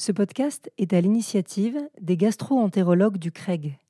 Ce 0.00 0.12
podcast 0.12 0.70
est 0.78 0.92
à 0.92 1.00
l'initiative 1.00 1.76
des 2.00 2.16
gastro-entérologues 2.16 3.16
du 3.16 3.32
CREG, 3.32 3.80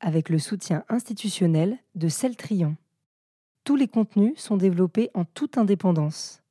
avec 0.00 0.30
le 0.30 0.38
soutien 0.38 0.84
institutionnel 0.88 1.76
de 1.94 2.08
Celtrion. 2.08 2.78
Tous 3.64 3.76
les 3.76 3.86
contenus 3.86 4.32
sont 4.38 4.56
développés 4.56 5.10
en 5.12 5.26
toute 5.26 5.58
indépendance. 5.58 6.42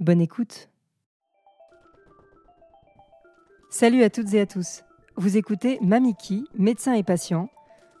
Bonne 0.00 0.20
écoute. 0.20 0.68
Salut 3.70 4.02
à 4.02 4.10
toutes 4.10 4.34
et 4.34 4.40
à 4.40 4.46
tous. 4.46 4.82
Vous 5.16 5.38
écoutez 5.38 5.78
Mamiki, 5.80 6.44
médecin 6.54 6.92
et 6.92 7.02
patient, 7.02 7.48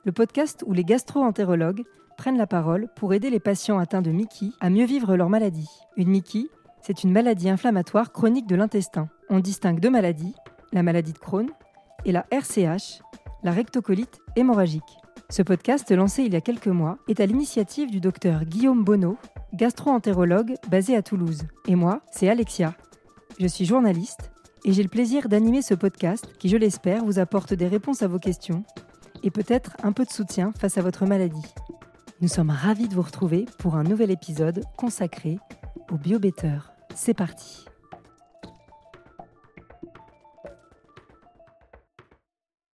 le 0.04 0.12
podcast 0.12 0.62
où 0.66 0.74
les 0.74 0.84
gastro-entérologues 0.84 1.84
prennent 2.18 2.36
la 2.36 2.46
parole 2.46 2.88
pour 2.94 3.14
aider 3.14 3.30
les 3.30 3.40
patients 3.40 3.78
atteints 3.78 4.02
de 4.02 4.10
Mickey 4.10 4.50
à 4.60 4.68
mieux 4.68 4.84
vivre 4.84 5.16
leur 5.16 5.30
maladie. 5.30 5.70
Une 5.96 6.10
Mickey, 6.10 6.44
c'est 6.82 7.04
une 7.04 7.12
maladie 7.12 7.48
inflammatoire 7.48 8.12
chronique 8.12 8.46
de 8.46 8.56
l'intestin. 8.56 9.08
On 9.34 9.40
distingue 9.40 9.80
deux 9.80 9.88
maladies, 9.88 10.34
la 10.74 10.82
maladie 10.82 11.14
de 11.14 11.18
Crohn 11.18 11.48
et 12.04 12.12
la 12.12 12.26
RCH, 12.30 13.00
la 13.42 13.52
rectocolite 13.52 14.20
hémorragique. 14.36 14.82
Ce 15.30 15.40
podcast, 15.40 15.90
lancé 15.90 16.24
il 16.24 16.34
y 16.34 16.36
a 16.36 16.42
quelques 16.42 16.66
mois, 16.68 16.98
est 17.08 17.18
à 17.18 17.24
l'initiative 17.24 17.90
du 17.90 17.98
docteur 17.98 18.44
Guillaume 18.44 18.84
Bonneau, 18.84 19.16
gastro-entérologue 19.54 20.56
basé 20.68 20.94
à 20.96 21.02
Toulouse. 21.02 21.44
Et 21.66 21.76
moi, 21.76 22.02
c'est 22.10 22.28
Alexia. 22.28 22.74
Je 23.40 23.46
suis 23.46 23.64
journaliste 23.64 24.30
et 24.66 24.74
j'ai 24.74 24.82
le 24.82 24.90
plaisir 24.90 25.30
d'animer 25.30 25.62
ce 25.62 25.72
podcast 25.72 26.26
qui, 26.38 26.50
je 26.50 26.58
l'espère, 26.58 27.02
vous 27.02 27.18
apporte 27.18 27.54
des 27.54 27.68
réponses 27.68 28.02
à 28.02 28.08
vos 28.08 28.18
questions 28.18 28.64
et 29.22 29.30
peut-être 29.30 29.78
un 29.82 29.92
peu 29.92 30.04
de 30.04 30.10
soutien 30.10 30.52
face 30.58 30.76
à 30.76 30.82
votre 30.82 31.06
maladie. 31.06 31.54
Nous 32.20 32.28
sommes 32.28 32.50
ravis 32.50 32.86
de 32.86 32.94
vous 32.94 33.00
retrouver 33.00 33.46
pour 33.60 33.76
un 33.76 33.82
nouvel 33.82 34.10
épisode 34.10 34.62
consacré 34.76 35.38
au 35.90 35.96
BioBetter. 35.96 36.58
C'est 36.94 37.14
parti 37.14 37.64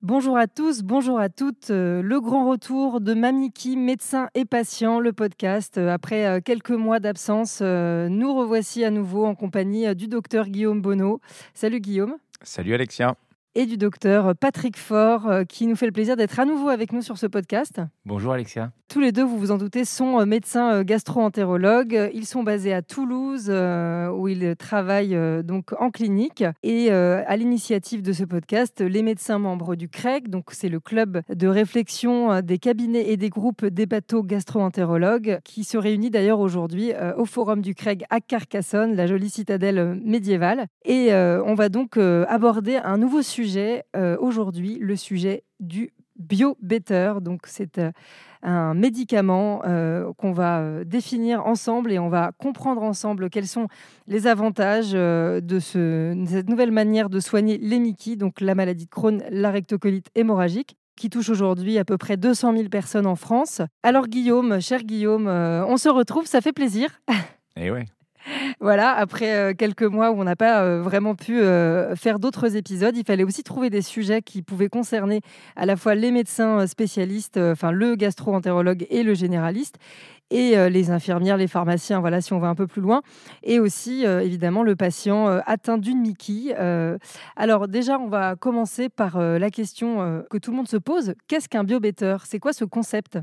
Bonjour 0.08 0.38
à 0.38 0.48
tous, 0.48 0.84
bonjour 0.84 1.20
à 1.20 1.28
toutes. 1.28 1.70
Euh, 1.70 2.02
le 2.02 2.22
grand 2.22 2.50
retour 2.50 3.02
de 3.02 3.14
Mamiki, 3.14 3.76
médecin 3.76 4.30
et 4.36 4.46
patient, 4.46 5.02
le 5.02 5.12
podcast. 5.12 5.78
Euh, 5.78 5.90
après 5.90 6.26
euh, 6.26 6.40
quelques 6.40 6.72
mois 6.72 7.02
d'absence, 7.02 7.60
nous 7.60 8.34
revoici 8.34 8.86
à 8.86 8.90
nouveau 8.90 9.26
en 9.26 9.36
compagnie 9.36 9.94
du 9.98 10.08
docteur 10.08 10.48
Guillaume 10.48 10.82
Bonneau. 10.82 11.20
Salut 11.54 11.82
Guillaume. 11.82 12.16
Salut 12.42 12.74
Alexia 12.74 13.18
et 13.54 13.66
du 13.66 13.76
docteur 13.76 14.34
Patrick 14.34 14.78
Faure, 14.78 15.42
qui 15.50 15.68
nous 15.68 15.76
fait 15.76 15.88
le 15.88 15.92
plaisir 15.92 16.16
d'être 16.16 16.40
à 16.40 16.46
nouveau 16.46 16.70
avec 16.70 16.94
nous 16.94 17.02
sur 17.02 17.18
ce 17.18 17.28
podcast. 17.28 17.82
Bonjour 18.06 18.32
Alexia. 18.32 18.72
Tous 18.90 19.02
les 19.02 19.12
deux, 19.12 19.24
vous 19.24 19.38
vous 19.38 19.52
en 19.52 19.58
doutez, 19.58 19.84
sont 19.84 20.22
euh, 20.22 20.26
médecins 20.26 20.76
euh, 20.76 20.84
gastro-entérologues. 20.84 22.10
Ils 22.14 22.26
sont 22.26 22.44
basés 22.44 22.74
à 22.74 22.82
Toulouse, 22.82 23.50
où 23.50 24.28
ils 24.30 24.56
travaillent 24.56 25.18
donc 25.44 25.74
en 25.80 25.92
clinique. 25.92 26.44
Et 26.64 26.90
à 26.92 27.36
l'initiative 27.36 28.02
de 28.02 28.14
ce 28.14 28.24
podcast, 28.24 28.82
les 28.82 29.04
médecins 29.04 29.40
membres 29.40 29.76
du 29.76 29.90
CREG, 29.90 30.30
donc 30.30 30.46
c'est 30.52 30.70
le 30.70 30.80
club 30.80 31.22
de 31.30 31.48
réflexion 31.48 32.42
des 32.42 32.58
cabinets 32.58 33.10
et 33.10 33.18
des 33.18 33.30
groupes 33.30 33.66
des 33.66 33.86
bateaux 33.86 34.24
gastro-entérologues, 34.24 35.40
qui 35.44 35.64
se 35.64 35.78
réunit 35.78 36.10
d'ailleurs 36.10 36.40
aujourd'hui 36.40 36.94
au 37.18 37.26
forum 37.26 37.62
du 37.62 37.76
CREG 37.76 38.06
à 38.10 38.22
Carcassonne, 38.22 38.96
la 38.96 39.08
jolie 39.08 39.30
citadelle 39.30 40.00
médiévale. 40.04 40.68
Et 40.86 41.14
on 41.14 41.56
va 41.56 41.70
donc 41.70 41.98
aborder 41.98 42.78
un 42.78 42.98
nouveau 42.98 43.22
sujet 43.22 43.84
euh, 43.96 44.18
aujourd'hui, 44.20 44.78
le 44.80 44.96
sujet 44.96 45.44
du 45.60 45.92
BioBetter. 46.20 47.16
Donc, 47.22 47.42
c'est 47.46 47.78
euh, 47.78 47.92
un 48.44 48.74
médicament 48.74 49.62
euh, 49.66 50.12
qu'on 50.18 50.32
va 50.32 50.84
définir 50.84 51.46
ensemble 51.46 51.92
et 51.92 52.00
on 52.00 52.10
va 52.10 52.32
comprendre 52.38 52.84
ensemble 52.84 53.30
quels 53.30 53.48
sont 53.48 53.68
les 54.08 54.28
avantages 54.28 54.92
de, 54.92 55.60
cette 55.60 56.50
nouvelle 56.50 56.72
manière 56.72 57.10
de 57.10 57.20
soigner 57.20 57.58
Mickey, 57.58 58.16
donc 58.16 58.42
la 58.42 58.56
maladie 58.56 58.86
de 58.86 58.90
Crohn, 58.90 59.24
la 59.30 59.52
rectocolite 59.52 60.08
hémorragique 60.16 60.78
qui 60.96 61.10
touche 61.10 61.30
aujourd'hui 61.30 61.78
à 61.78 61.86
peu 61.86 61.98
près 61.98 62.18
200 62.18 62.54
000 62.56 62.70
personnes 62.70 63.06
en 63.06 63.16
France. 63.16 63.62
Alors 63.84 64.08
Guillaume, 64.08 64.60
cher 64.62 64.84
Guillaume, 64.84 65.28
on 65.28 65.78
se 65.78 65.90
retrouve, 65.90 66.26
ça 66.26 66.42
fait 66.42 66.54
plaisir. 66.54 66.90
Eh 67.56 67.70
ouais 67.72 67.86
voilà, 68.60 68.94
après 68.94 69.34
euh, 69.36 69.54
quelques 69.54 69.84
mois 69.84 70.12
où 70.12 70.20
on 70.20 70.24
n'a 70.24 70.36
pas 70.36 70.62
euh, 70.62 70.82
vraiment 70.82 71.16
pu 71.16 71.40
euh, 71.40 71.96
faire 71.96 72.20
d'autres 72.20 72.56
épisodes, 72.56 72.96
il 72.98 73.06
fallait 73.06 73.24
aussi 73.24 73.44
trouver 73.44 73.70
des 73.70 73.82
sujets 73.82 74.22
qui 74.22 74.42
pouvaient 74.42 74.70
concerner 74.70 75.22
à 75.56 75.66
la 75.66 75.76
fois 75.76 75.96
les 75.96 76.12
médecins 76.12 76.68
spécialistes, 76.68 77.38
enfin 77.38 77.72
le 77.72 77.96
gastro-entérologue 77.96 78.86
et 78.90 79.04
le 79.04 79.14
généraliste, 79.14 79.78
et 80.30 80.58
les 80.70 80.92
infirmières, 80.92 81.38
les 81.38 81.48
pharmaciens, 81.48 82.02
voilà, 82.02 82.20
si 82.20 82.34
on 82.34 82.40
va 82.40 82.50
un 82.50 82.56
peu 82.56 82.68
plus 82.68 82.82
loin, 82.82 83.02
et 83.44 83.60
aussi 83.60 84.04
évidemment 84.04 84.62
le 84.62 84.76
patient 84.76 85.28
atteint 85.46 85.78
d'une 85.78 86.02
Mickey. 86.02 86.54
alors 87.38 87.70
déjà, 87.70 87.98
on 87.98 88.10
va 88.10 88.36
commencer 88.36 88.90
par 88.90 89.18
la 89.20 89.50
question 89.50 90.26
que 90.30 90.38
tout 90.38 90.52
le 90.52 90.58
monde 90.58 90.68
se 90.68 90.76
pose 90.76 91.14
qu'est-ce 91.30 91.48
qu'un 91.48 91.64
biobetter 91.64 92.18
C'est 92.26 92.40
quoi 92.40 92.52
ce 92.52 92.66
concept? 92.66 93.20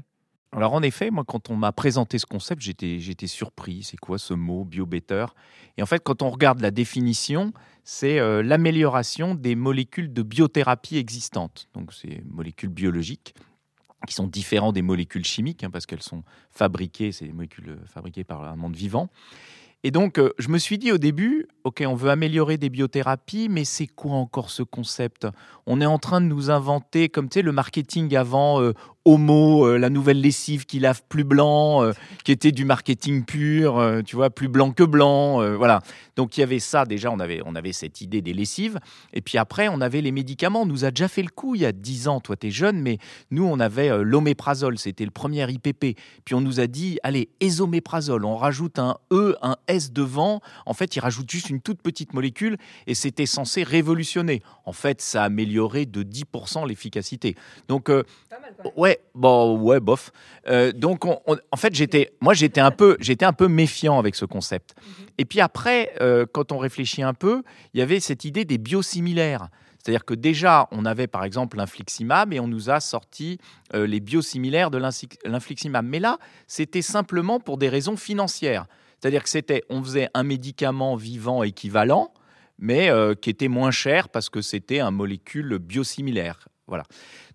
Alors 0.57 0.73
en 0.73 0.83
effet, 0.83 1.11
moi 1.11 1.25
quand 1.27 1.51
on 1.51 1.57
m'a 1.57 1.73
présenté 1.73 2.19
ce 2.19 2.27
concept, 2.27 2.63
j'étais, 2.63 3.01
j'étais 3.01 3.27
surpris. 3.27 3.83
C'est 3.83 3.97
quoi 3.97 4.19
ce 4.19 4.35
mot 4.35 4.65
biobetter? 4.65 5.27
Et 5.77 5.83
en 5.83 5.87
fait, 5.87 6.03
quand 6.03 6.23
on 6.23 6.31
regarde 6.31 6.61
la 6.61 6.71
définition, 6.71 7.53
c'est 7.83 8.19
euh, 8.21 8.43
l'amélioration 8.43 9.35
des 9.35 9.57
molécules 9.57 10.13
de 10.13 10.23
biothérapie 10.23 10.97
existantes. 10.97 11.69
Donc 11.75 11.93
c'est 11.93 12.23
molécules 12.31 12.71
biologiques 12.71 13.35
qui 14.07 14.15
sont 14.15 14.27
différentes 14.27 14.75
des 14.75 14.83
molécules 14.83 15.25
chimiques 15.25 15.65
hein, 15.65 15.71
parce 15.71 15.87
qu'elles 15.87 16.03
sont 16.03 16.23
fabriquées, 16.51 17.11
c'est 17.11 17.25
des 17.25 17.33
molécules 17.33 17.71
euh, 17.71 17.87
fabriquées 17.87 18.25
par 18.25 18.45
un 18.45 18.55
monde 18.55 18.77
vivant. 18.77 19.09
Et 19.87 19.91
donc, 19.91 20.19
euh, 20.19 20.33
je 20.39 20.49
me 20.49 20.57
suis 20.57 20.79
dit 20.79 20.93
au 20.93 20.99
début, 20.99 21.47
OK, 21.65 21.83
on 21.87 21.95
veut 21.95 22.09
améliorer 22.09 22.57
des 22.57 22.71
biothérapies, 22.71 23.51
mais 23.51 23.65
c'est 23.65 23.87
quoi 23.87 24.13
encore 24.13 24.49
ce 24.49 24.63
concept? 24.63 25.27
On 25.67 25.79
est 25.83 25.87
en 25.87 25.99
train 25.99 26.23
de 26.23 26.27
nous 26.27 26.51
inventer, 26.51 27.11
comme 27.11 27.29
tu 27.29 27.35
sais, 27.35 27.43
le 27.43 27.53
marketing 27.53 28.17
avant, 28.17 28.63
Homo, 29.05 29.67
euh, 29.67 29.77
la 29.79 29.91
nouvelle 29.91 30.21
lessive 30.21 30.65
qui 30.65 30.79
lave 30.79 31.03
plus 31.09 31.25
blanc, 31.25 31.85
euh, 31.85 31.93
qui 32.25 32.33
était 32.33 32.53
du 32.53 32.65
marketing 32.65 33.25
pur, 33.25 33.79
euh, 33.79 34.01
tu 34.03 34.17
vois, 34.17 34.31
plus 34.31 34.49
blanc 34.49 34.71
que 34.73 34.85
blanc, 34.85 35.43
voilà. 35.57 35.83
Donc 36.17 36.37
il 36.37 36.41
y 36.41 36.43
avait 36.43 36.59
ça 36.59 36.85
déjà, 36.85 37.11
on 37.11 37.19
avait, 37.19 37.41
on 37.45 37.55
avait 37.55 37.73
cette 37.73 38.01
idée 38.01 38.23
des 38.23 38.33
lessives. 38.33 38.79
Et 39.13 39.21
puis 39.21 39.39
après, 39.39 39.69
on 39.69 39.81
avait 39.81 40.01
les 40.01 40.13
médicaments. 40.13 40.63
On 40.63 40.67
nous 40.67 40.85
a 40.85 40.91
déjà 40.91 41.09
fait 41.09 41.23
le 41.23 41.29
coup 41.29 41.55
il 41.55 41.63
y 41.63 41.67
a 41.67 41.73
10 41.73 42.09
ans, 42.09 42.21
toi 42.21 42.37
tu 42.37 42.49
es 42.49 42.51
jeune, 42.51 42.81
mais 42.81 42.99
nous 43.31 43.45
on 43.45 43.61
avait 43.61 44.03
l'oméprazole, 44.03 44.79
c'était 44.79 45.05
le 45.05 45.11
premier 45.11 45.51
IPP. 45.51 45.99
Puis 46.25 46.35
on 46.35 46.41
nous 46.41 46.61
a 46.61 46.67
dit, 46.67 46.99
allez, 47.03 47.29
ésoméprazole, 47.41 48.25
on 48.25 48.37
rajoute 48.37 48.79
un 48.79 48.97
E, 49.13 49.37
un 49.43 49.57
S 49.67 49.93
devant. 49.93 50.41
En 50.67 50.75
fait, 50.75 50.97
il 50.97 51.01
rajoute 51.01 51.31
juste 51.31 51.51
une 51.51 51.61
toute 51.61 51.83
petite 51.83 52.15
molécule 52.15 52.57
et 52.87 52.95
c'était 52.95 53.27
censé 53.27 53.63
révolutionner. 53.63 54.43
En 54.65 54.73
fait, 54.73 55.01
ça 55.01 55.23
a 55.23 55.27
amélioré 55.27 55.87
de 55.87 56.03
10% 56.03 56.67
l'efficacité. 56.67 57.35
Donc, 57.69 57.91
ouais, 58.77 59.01
bon, 59.15 59.59
ouais, 59.59 59.81
bof. 59.81 60.13
Euh, 60.49 60.73
donc, 60.73 61.05
en 61.05 61.57
fait, 61.57 61.75
j'étais, 61.75 62.13
moi, 62.21 62.35
j'étais 62.35 62.61
un 62.61 62.71
peu, 62.71 62.97
j'étais 63.01 63.25
un 63.25 63.33
peu 63.33 63.49
méfiant 63.49 63.99
avec 63.99 64.15
ce 64.15 64.25
concept. 64.25 64.75
Mhm. 64.77 65.07
Et 65.19 65.25
puis 65.25 65.41
après, 65.41 65.93
euh, 66.05 66.27
quand 66.31 66.53
on 66.53 66.59
réfléchit 66.59 67.03
un 67.03 67.15
peu, 67.15 67.43
il 67.73 67.81
y 67.81 67.83
avait 67.83 68.01
cette 68.01 68.25
idée 68.25 68.45
des 68.45 68.59
biosimilaires. 68.59 69.49
C'est-à-dire 69.79 70.05
que 70.05 70.15
déjà, 70.15 70.69
on 70.71 70.85
avait 70.85 71.07
par 71.07 71.25
exemple 71.25 71.57
l'infliximab 71.57 72.33
et 72.33 72.41
on 72.41 72.47
nous 72.47 72.71
a 72.71 72.81
sorti 72.81 73.39
euh, 73.75 73.87
les 73.87 74.01
biosimilaires 74.01 74.71
de 74.71 74.79
l'infliximab. 74.79 75.85
Mais 75.85 75.99
là, 75.99 76.19
c'était 76.47 76.83
simplement 76.83 77.41
pour 77.41 77.59
des 77.59 77.69
raisons 77.69 77.97
financières. 77.97 78.67
C'est-à-dire 79.01 79.23
que 79.23 79.29
c'était, 79.29 79.65
on 79.69 79.83
faisait 79.83 80.09
un 80.15 80.23
médicament 80.23 80.97
vivant 80.97 81.43
équivalent, 81.43 82.15
mais 82.59 82.89
qui 83.21 83.29
était 83.29 83.49
moins 83.49 83.73
cher 83.73 84.09
parce 84.09 84.31
que 84.31 84.41
c'était 84.41 84.79
un 84.79 84.93
molécule 84.93 85.59
biosimilaire. 85.59 86.49
Voilà. 86.67 86.85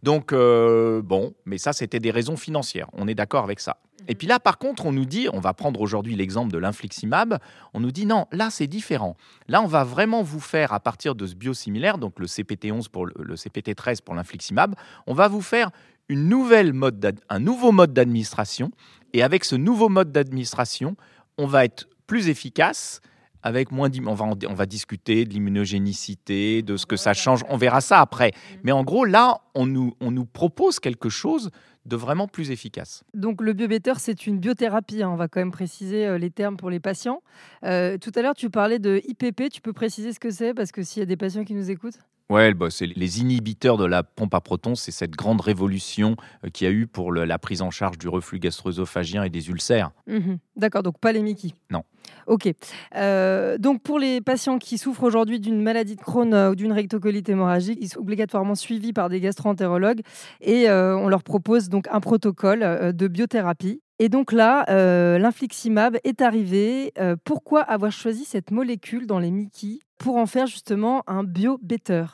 Donc, 0.01 0.34
euh, 0.34 1.01
bon, 1.03 1.34
mais 1.45 1.57
ça, 1.57 1.73
c'était 1.73 2.00
des 2.00 2.12
raisons 2.12 2.38
financières. 2.38 2.88
On 2.94 3.07
est 3.07 3.16
d'accord 3.16 3.44
avec 3.44 3.59
ça. 3.59 3.78
Et 4.07 4.16
puis 4.16 4.28
là, 4.28 4.40
par 4.40 4.57
contre, 4.57 4.85
on 4.85 4.91
nous 4.91 5.06
dit, 5.06 5.28
on 5.31 5.40
va 5.40 5.53
prendre 5.53 5.81
aujourd'hui 5.81 6.16
l'exemple 6.16 6.51
de 6.51 6.57
l'infliximab, 6.57 7.38
on 7.73 7.79
nous 7.79 7.91
dit 7.91 8.06
non, 8.06 8.25
là, 8.31 8.50
c'est 8.50 8.67
différent. 8.67 9.16
Là, 9.47 9.62
on 9.62 9.67
va 9.67 9.84
vraiment 9.84 10.23
vous 10.23 10.40
faire, 10.40 10.73
à 10.73 10.79
partir 10.79 11.16
de 11.16 11.28
ce 11.28 11.35
biosimilaire, 11.35 11.97
donc 11.97 12.19
le 12.19 12.25
CPT11 12.25 12.90
pour 12.90 13.06
le, 13.06 13.35
CPT13 13.35 14.02
pour 14.02 14.16
l'infliximab, 14.16 14.73
on 15.05 15.14
va 15.14 15.28
vous 15.28 15.41
faire 15.41 15.70
une 16.08 16.28
nouvelle 16.28 16.73
mode 16.73 17.20
un 17.29 17.40
nouveau 17.40 17.72
mode 17.72 17.93
d'administration. 17.93 18.72
Et 19.14 19.22
avec 19.22 19.43
ce 19.43 19.55
nouveau 19.55 19.90
mode 19.90 20.11
d'administration, 20.11 20.96
on 21.37 21.46
va 21.46 21.66
être 21.66 21.87
plus 22.08 22.29
efficace, 22.29 23.02
avec 23.44 23.72
moins 23.72 23.90
on 24.06 24.14
va, 24.14 24.26
on 24.47 24.53
va 24.53 24.66
discuter 24.66 25.26
de 25.26 25.30
l'immunogénicité, 25.32 26.62
de 26.62 26.78
ce 26.78 26.86
que 26.86 26.96
ça 26.96 27.14
change, 27.14 27.44
on 27.50 27.58
verra 27.58 27.82
ça 27.82 28.00
après. 28.00 28.32
Mm. 28.32 28.56
Mais 28.64 28.72
en 28.72 28.84
gros, 28.84 29.06
là, 29.06 29.41
on 29.56 29.66
nous, 29.66 29.94
on 30.00 30.12
nous 30.12 30.26
propose 30.26 30.80
quelque 30.80 31.09
chose 31.09 31.50
de 31.86 31.96
vraiment 31.96 32.28
plus 32.28 32.52
efficace. 32.52 33.03
Donc 33.14 33.41
le 33.41 33.53
biobetter, 33.53 33.94
c'est 33.97 34.28
une 34.28 34.40
biothérapie, 34.40 35.02
hein. 35.02 35.09
on 35.09 35.16
va 35.16 35.28
quand 35.28 35.40
même 35.40 35.52
préciser 35.52 36.06
euh, 36.06 36.18
les 36.18 36.30
termes 36.30 36.58
pour 36.58 36.70
les 36.70 36.80
patients. 36.80 37.22
Euh, 37.64 37.97
tout 37.97 38.12
à 38.16 38.22
l'heure, 38.22 38.36
tu 38.36 38.50
parlais 38.50 38.80
de 38.80 39.02
IPP, 39.08 39.50
tu 39.52 39.62
peux 39.62 39.74
préciser 39.74 40.14
ce 40.14 40.20
que 40.20 40.30
c'est, 40.30 40.53
parce 40.53 40.72
que 40.72 40.84
s'il 40.84 41.00
y 41.00 41.03
a 41.03 41.06
des 41.06 41.18
patients 41.18 41.44
qui 41.44 41.53
nous 41.53 41.72
écoutent 41.72 42.00
Ouais, 42.31 42.53
bah, 42.53 42.67
c'est 42.70 42.85
les 42.85 43.22
inhibiteurs 43.22 43.78
de 43.78 43.85
la 43.85 44.03
pompe 44.03 44.35
à 44.35 44.40
protons, 44.40 44.76
c'est 44.76 44.91
cette 44.91 45.11
grande 45.16 45.41
révolution 45.41 46.16
euh, 46.46 46.49
qui 46.53 46.67
a 46.67 46.70
eu 46.70 46.85
pour 46.85 47.11
le- 47.11 47.26
la 47.26 47.40
prise 47.40 47.64
en 47.64 47.72
charge 47.72 47.97
du 47.97 48.08
reflux 48.08 48.37
gastro-œsophagien 48.37 49.23
et 49.23 49.31
des 49.31 49.49
ulcères. 49.49 49.90
Mhm. 50.05 50.37
D'accord, 50.55 50.84
donc 50.84 50.99
pas 50.99 51.11
les 51.11 51.23
Mickey. 51.23 51.49
Non. 51.72 51.81
Ok. 52.28 52.47
Euh, 52.96 53.58
donc 53.58 53.81
pour 53.81 53.97
les 53.97 54.22
patients 54.22 54.59
qui 54.59 54.78
souffrent 54.78 55.03
aujourd'hui 55.05 55.40
d'une 55.40 55.59
maladie 55.64 55.96
de 55.96 56.02
Crohn 56.02 56.31
euh, 56.35 56.52
ou 56.52 56.55
d'une 56.55 56.72
rectocolite 56.72 57.28
hémorragique, 57.29 57.79
ils 57.81 57.90
sont 57.90 57.99
obligatoirement 58.02 58.53
suivis 58.55 58.93
par 58.93 59.09
des 59.09 59.20
gastro-entérologues 59.20 60.02
et 60.41 60.70
euh, 60.70 60.96
on 60.97 61.08
leur 61.09 61.23
propose 61.23 61.67
donc 61.70 61.87
un 61.91 61.99
protocole 61.99 62.93
de 62.96 63.08
biothérapie. 63.08 63.82
Et 63.97 64.08
donc 64.08 64.32
là, 64.32 64.66
euh, 64.70 65.17
l'infliximab 65.17 65.97
est 66.03 66.22
arrivé. 66.22 66.93
Pourquoi 67.25 67.61
avoir 67.61 67.91
choisi 67.91 68.23
cette 68.23 68.52
molécule 68.52 69.08
dans 69.08 69.17
les 69.20 69.32
Mickey? 69.32 69.79
Pour 69.99 70.16
en 70.16 70.25
faire 70.25 70.47
justement 70.47 71.03
un 71.05 71.23
bio-better 71.23 72.05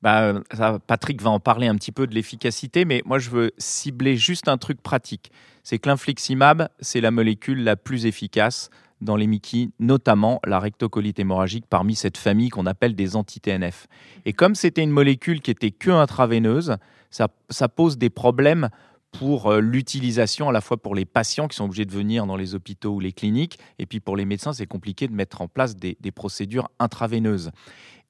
Bah, 0.00 0.22
euh, 0.22 0.78
Patrick 0.86 1.20
va 1.20 1.30
en 1.30 1.40
parler 1.40 1.66
un 1.66 1.74
petit 1.74 1.92
peu 1.92 2.06
de 2.06 2.14
l'efficacité, 2.14 2.86
mais 2.86 3.02
moi 3.04 3.18
je 3.18 3.28
veux 3.28 3.50
cibler 3.58 4.16
juste 4.16 4.48
un 4.48 4.56
truc 4.56 4.82
pratique. 4.82 5.30
C'est 5.62 5.78
que 5.78 5.88
l'infliximab, 5.88 6.68
c'est 6.80 7.02
la 7.02 7.10
molécule 7.10 7.62
la 7.62 7.76
plus 7.76 8.06
efficace 8.06 8.70
dans 9.00 9.16
les 9.16 9.26
Mickey, 9.26 9.68
notamment 9.80 10.40
la 10.46 10.58
rectocolite 10.58 11.18
hémorragique 11.18 11.66
parmi 11.68 11.94
cette 11.94 12.16
famille 12.16 12.48
qu'on 12.48 12.64
appelle 12.64 12.94
des 12.94 13.16
anti-TNF. 13.16 13.88
Et 14.24 14.32
comme 14.32 14.54
c'était 14.54 14.82
une 14.82 14.90
molécule 14.90 15.42
qui 15.42 15.50
était 15.50 15.72
que 15.72 15.90
intraveineuse, 15.90 16.76
ça 17.10 17.68
pose 17.68 17.98
des 17.98 18.10
problèmes 18.10 18.70
pour 19.18 19.50
euh, 19.50 19.60
l'utilisation 19.60 20.48
à 20.48 20.52
la 20.52 20.60
fois 20.60 20.76
pour 20.76 20.94
les 20.94 21.04
patients 21.04 21.48
qui 21.48 21.56
sont 21.56 21.64
obligés 21.64 21.84
de 21.84 21.92
venir 21.92 22.26
dans 22.26 22.36
les 22.36 22.54
hôpitaux 22.54 22.94
ou 22.94 23.00
les 23.00 23.12
cliniques, 23.12 23.58
et 23.78 23.86
puis 23.86 24.00
pour 24.00 24.16
les 24.16 24.24
médecins, 24.24 24.52
c'est 24.52 24.66
compliqué 24.66 25.08
de 25.08 25.14
mettre 25.14 25.40
en 25.40 25.48
place 25.48 25.76
des, 25.76 25.96
des 26.00 26.10
procédures 26.10 26.68
intraveineuses. 26.78 27.50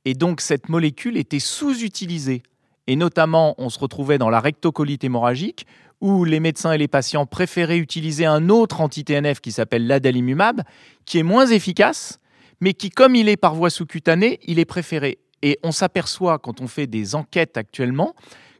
Et 0.04 0.14
donc 0.14 0.40
cette 0.40 0.68
molécule 0.68 1.16
était 1.16 1.38
sous-utilisée. 1.38 2.42
Et 2.86 2.96
notamment, 2.96 3.54
on 3.58 3.70
se 3.70 3.78
retrouvait 3.78 4.18
dans 4.18 4.28
la 4.28 4.40
rectocolite 4.40 5.04
hémorragique, 5.04 5.66
où 6.00 6.24
les 6.24 6.40
médecins 6.40 6.72
et 6.72 6.78
les 6.78 6.88
patients 6.88 7.24
préféraient 7.24 7.78
utiliser 7.78 8.26
un 8.26 8.48
autre 8.50 8.80
anti-TNF 8.80 9.40
qui 9.40 9.52
s'appelle 9.52 9.86
l'adalimumab, 9.86 10.62
qui 11.06 11.18
est 11.18 11.22
moins 11.22 11.46
efficace, 11.46 12.18
mais 12.60 12.74
qui, 12.74 12.90
comme 12.90 13.14
il 13.16 13.28
est 13.28 13.36
par 13.36 13.54
voie 13.54 13.70
sous-cutanée, 13.70 14.38
il 14.44 14.58
est 14.58 14.64
préféré. 14.64 15.18
Et 15.42 15.58
on 15.62 15.72
s'aperçoit, 15.72 16.38
quand 16.38 16.60
on 16.60 16.66
fait 16.66 16.86
des 16.86 17.14
enquêtes 17.14 17.56
actuellement, 17.56 18.14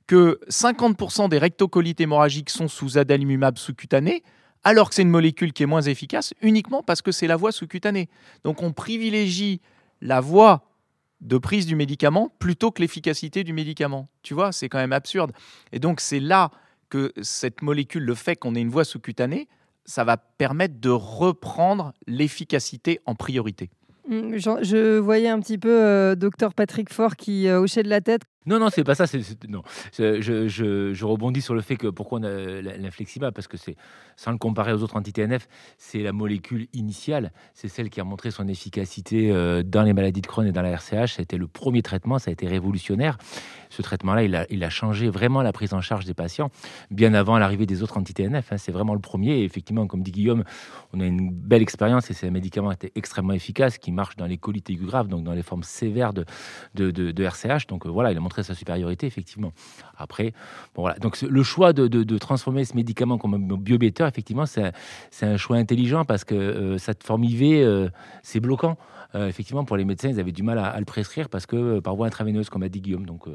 que 0.07 0.39
50% 0.49 1.29
des 1.29 1.39
rectocolites 1.39 2.01
hémorragiques 2.01 2.51
sont 2.51 2.69
sous 2.69 2.99
adalimumab 2.99 3.59
sous-cutané, 3.59 4.23
alors 4.63 4.89
que 4.89 4.95
c'est 4.95 5.03
une 5.03 5.11
molécule 5.11 5.53
qui 5.53 5.63
est 5.63 5.67
moins 5.67 5.83
efficace, 5.83 6.35
uniquement 6.41 6.83
parce 6.83 7.03
que 7.03 7.13
c'est 7.13 7.27
la 7.27 7.37
voie 7.37 7.53
sous-cutanée. 7.53 8.09
Donc 8.45 8.63
on 8.63 8.73
privilégie 8.73 9.61
la 10.01 10.21
voie 10.21 10.69
de 11.21 11.39
prise 11.39 11.67
du 11.67 11.77
médicament 11.77 12.31
plutôt 12.39 12.71
que 12.71 12.83
l'efficacité 12.83 13.45
du 13.45 13.53
médicament. 13.53 14.09
Tu 14.23 14.35
vois, 14.35 14.53
c'est 14.53 14.69
quand 14.69 14.79
même 14.79 14.93
absurde. 14.93 15.33
Et 15.73 15.79
donc 15.79 16.01
c'est 16.01 16.21
là 16.21 16.51
que 16.91 17.13
cette 17.23 17.63
molécule, 17.63 18.05
le 18.05 18.15
fait 18.15 18.37
qu'on 18.37 18.55
ait 18.55 18.61
une 18.61 18.71
voie 18.71 18.85
sous-cutanée, 18.85 19.49
ça 19.87 20.05
va 20.05 20.17
permettre 20.17 20.81
de 20.81 20.91
reprendre 20.91 21.93
l'efficacité 22.07 23.01
en 23.07 23.15
priorité. 23.15 23.71
Je, 24.09 24.59
je 24.63 24.99
voyais 24.99 25.29
un 25.29 25.41
petit 25.41 25.59
peu 25.59 25.83
euh, 25.83 26.15
docteur 26.15 26.55
Patrick 26.55 26.93
Faure 26.93 27.17
qui 27.17 27.49
euh, 27.49 27.61
hochait 27.61 27.83
de 27.83 27.89
la 27.89 28.03
tête. 28.03 28.23
Non, 28.47 28.59
non, 28.59 28.69
c'est 28.71 28.85
pas 28.85 28.95
ça. 28.95 29.05
non, 29.49 29.63
je, 29.99 31.05
rebondis 31.05 31.41
sur 31.41 31.55
le 31.55 31.63
fait 31.63 31.77
que 31.77 31.87
pourquoi 31.89 32.21
on 32.21 32.25
a 32.25 33.31
parce 33.33 33.49
que 33.49 33.57
c'est 33.57 33.77
sans 34.17 34.33
le 34.33 34.39
comparer 34.39 34.73
aux 34.73 34.83
autres 34.83 34.97
anti-TNF, 34.97 35.49
c'est 35.79 36.01
la 36.01 36.13
molécule 36.13 36.69
initiale, 36.73 37.33
c'est 37.55 37.69
celle 37.69 37.91
qui 37.91 38.01
a 38.01 38.05
montré 38.05 38.31
son 38.31 38.47
efficacité 38.49 39.31
euh, 39.31 39.63
dans 39.63 39.83
les 39.83 39.93
maladies 39.93 40.21
de 40.21 40.27
Crohn 40.27 40.47
et 40.47 40.53
dans 40.53 40.63
la 40.63 40.71
RCH. 40.71 41.15
C'était 41.17 41.37
le 41.37 41.47
premier 41.47 41.83
traitement, 41.83 42.19
ça 42.19 42.31
a 42.31 42.33
été 42.33 42.47
révolutionnaire. 42.47 43.19
Ce 43.71 43.83
traitement-là, 43.83 44.23
il 44.51 44.65
a, 44.65 44.71
changé 44.71 45.09
vraiment 45.09 45.43
la 45.43 45.53
prise 45.53 45.75
en 45.75 45.81
charge 45.81 46.05
des 46.05 46.15
patients 46.15 46.51
bien 46.91 47.15
avant 47.15 47.39
l'arrivée 47.39 47.67
des 47.67 47.83
autres 47.83 47.97
anti-TNF. 47.99 48.53
hein. 48.53 48.57
C'est 48.57 48.73
vraiment 48.73 48.95
le 48.95 49.01
premier. 49.01 49.39
Et 49.39 49.45
effectivement, 49.45 49.87
comme 49.87 50.03
dit 50.03 50.13
Guillaume, 50.13 50.45
on 50.93 51.01
a 51.01 51.07
une 51.07 51.31
belle 51.33 51.63
expérience 51.63 52.11
et 52.11 52.15
c'est 52.15 52.29
un 52.29 52.31
médicament 52.31 52.73
qui 52.75 52.91
extrêmement 52.95 53.33
efficace, 53.33 53.79
qui 53.79 53.91
marche 53.91 54.17
dans 54.17 54.27
les 54.27 54.39
colites 54.39 54.71
aiguës 54.71 54.87
graves, 54.87 55.09
donc 55.09 55.25
dans 55.25 55.33
les 55.33 55.43
formes 55.43 55.65
sévères 55.65 56.13
de- 56.13 56.25
de 56.75 57.23
RCH. 57.25 57.67
Donc 57.67 57.87
euh, 57.87 57.89
voilà, 57.89 58.13
il 58.13 58.17
a 58.17 58.21
montré 58.21 58.34
sa 58.43 58.55
supériorité, 58.55 59.07
effectivement. 59.07 59.53
Après, 59.97 60.33
bon, 60.75 60.83
voilà. 60.83 60.99
Donc 60.99 61.21
le 61.21 61.43
choix 61.43 61.73
de, 61.73 62.19
transformer 62.19 62.65
ce 62.65 62.75
médicament 62.75 63.19
comme 63.19 63.35
un 63.35 63.39
effectivement, 64.07 64.47
c'est 64.47 64.73
un, 65.23 65.37
choix 65.37 65.57
intelligent 65.57 66.05
parce 66.05 66.25
que 66.25 66.35
euh, 66.35 66.79
cette 66.79 67.03
forme 67.03 67.25
IV, 67.25 67.43
euh, 67.43 67.89
c'est 68.23 68.41
bloquant. 68.41 68.77
Euh, 69.15 69.29
effectivement, 69.29 69.65
pour 69.65 69.77
les 69.77 69.85
médecins, 69.85 70.09
ils 70.09 70.19
avaient 70.19 70.33
du 70.33 70.43
mal 70.43 70.59
à, 70.59 70.79
le 70.79 70.85
prescrire 70.85 71.29
parce 71.29 71.47
que 71.47 71.57
euh, 71.57 71.81
par 71.81 71.95
voie 71.95 72.07
intraveineuse, 72.07 72.49
comme 72.49 72.63
a 72.63 72.69
dit 72.69 72.81
Guillaume. 72.81 73.07
Donc, 73.07 73.27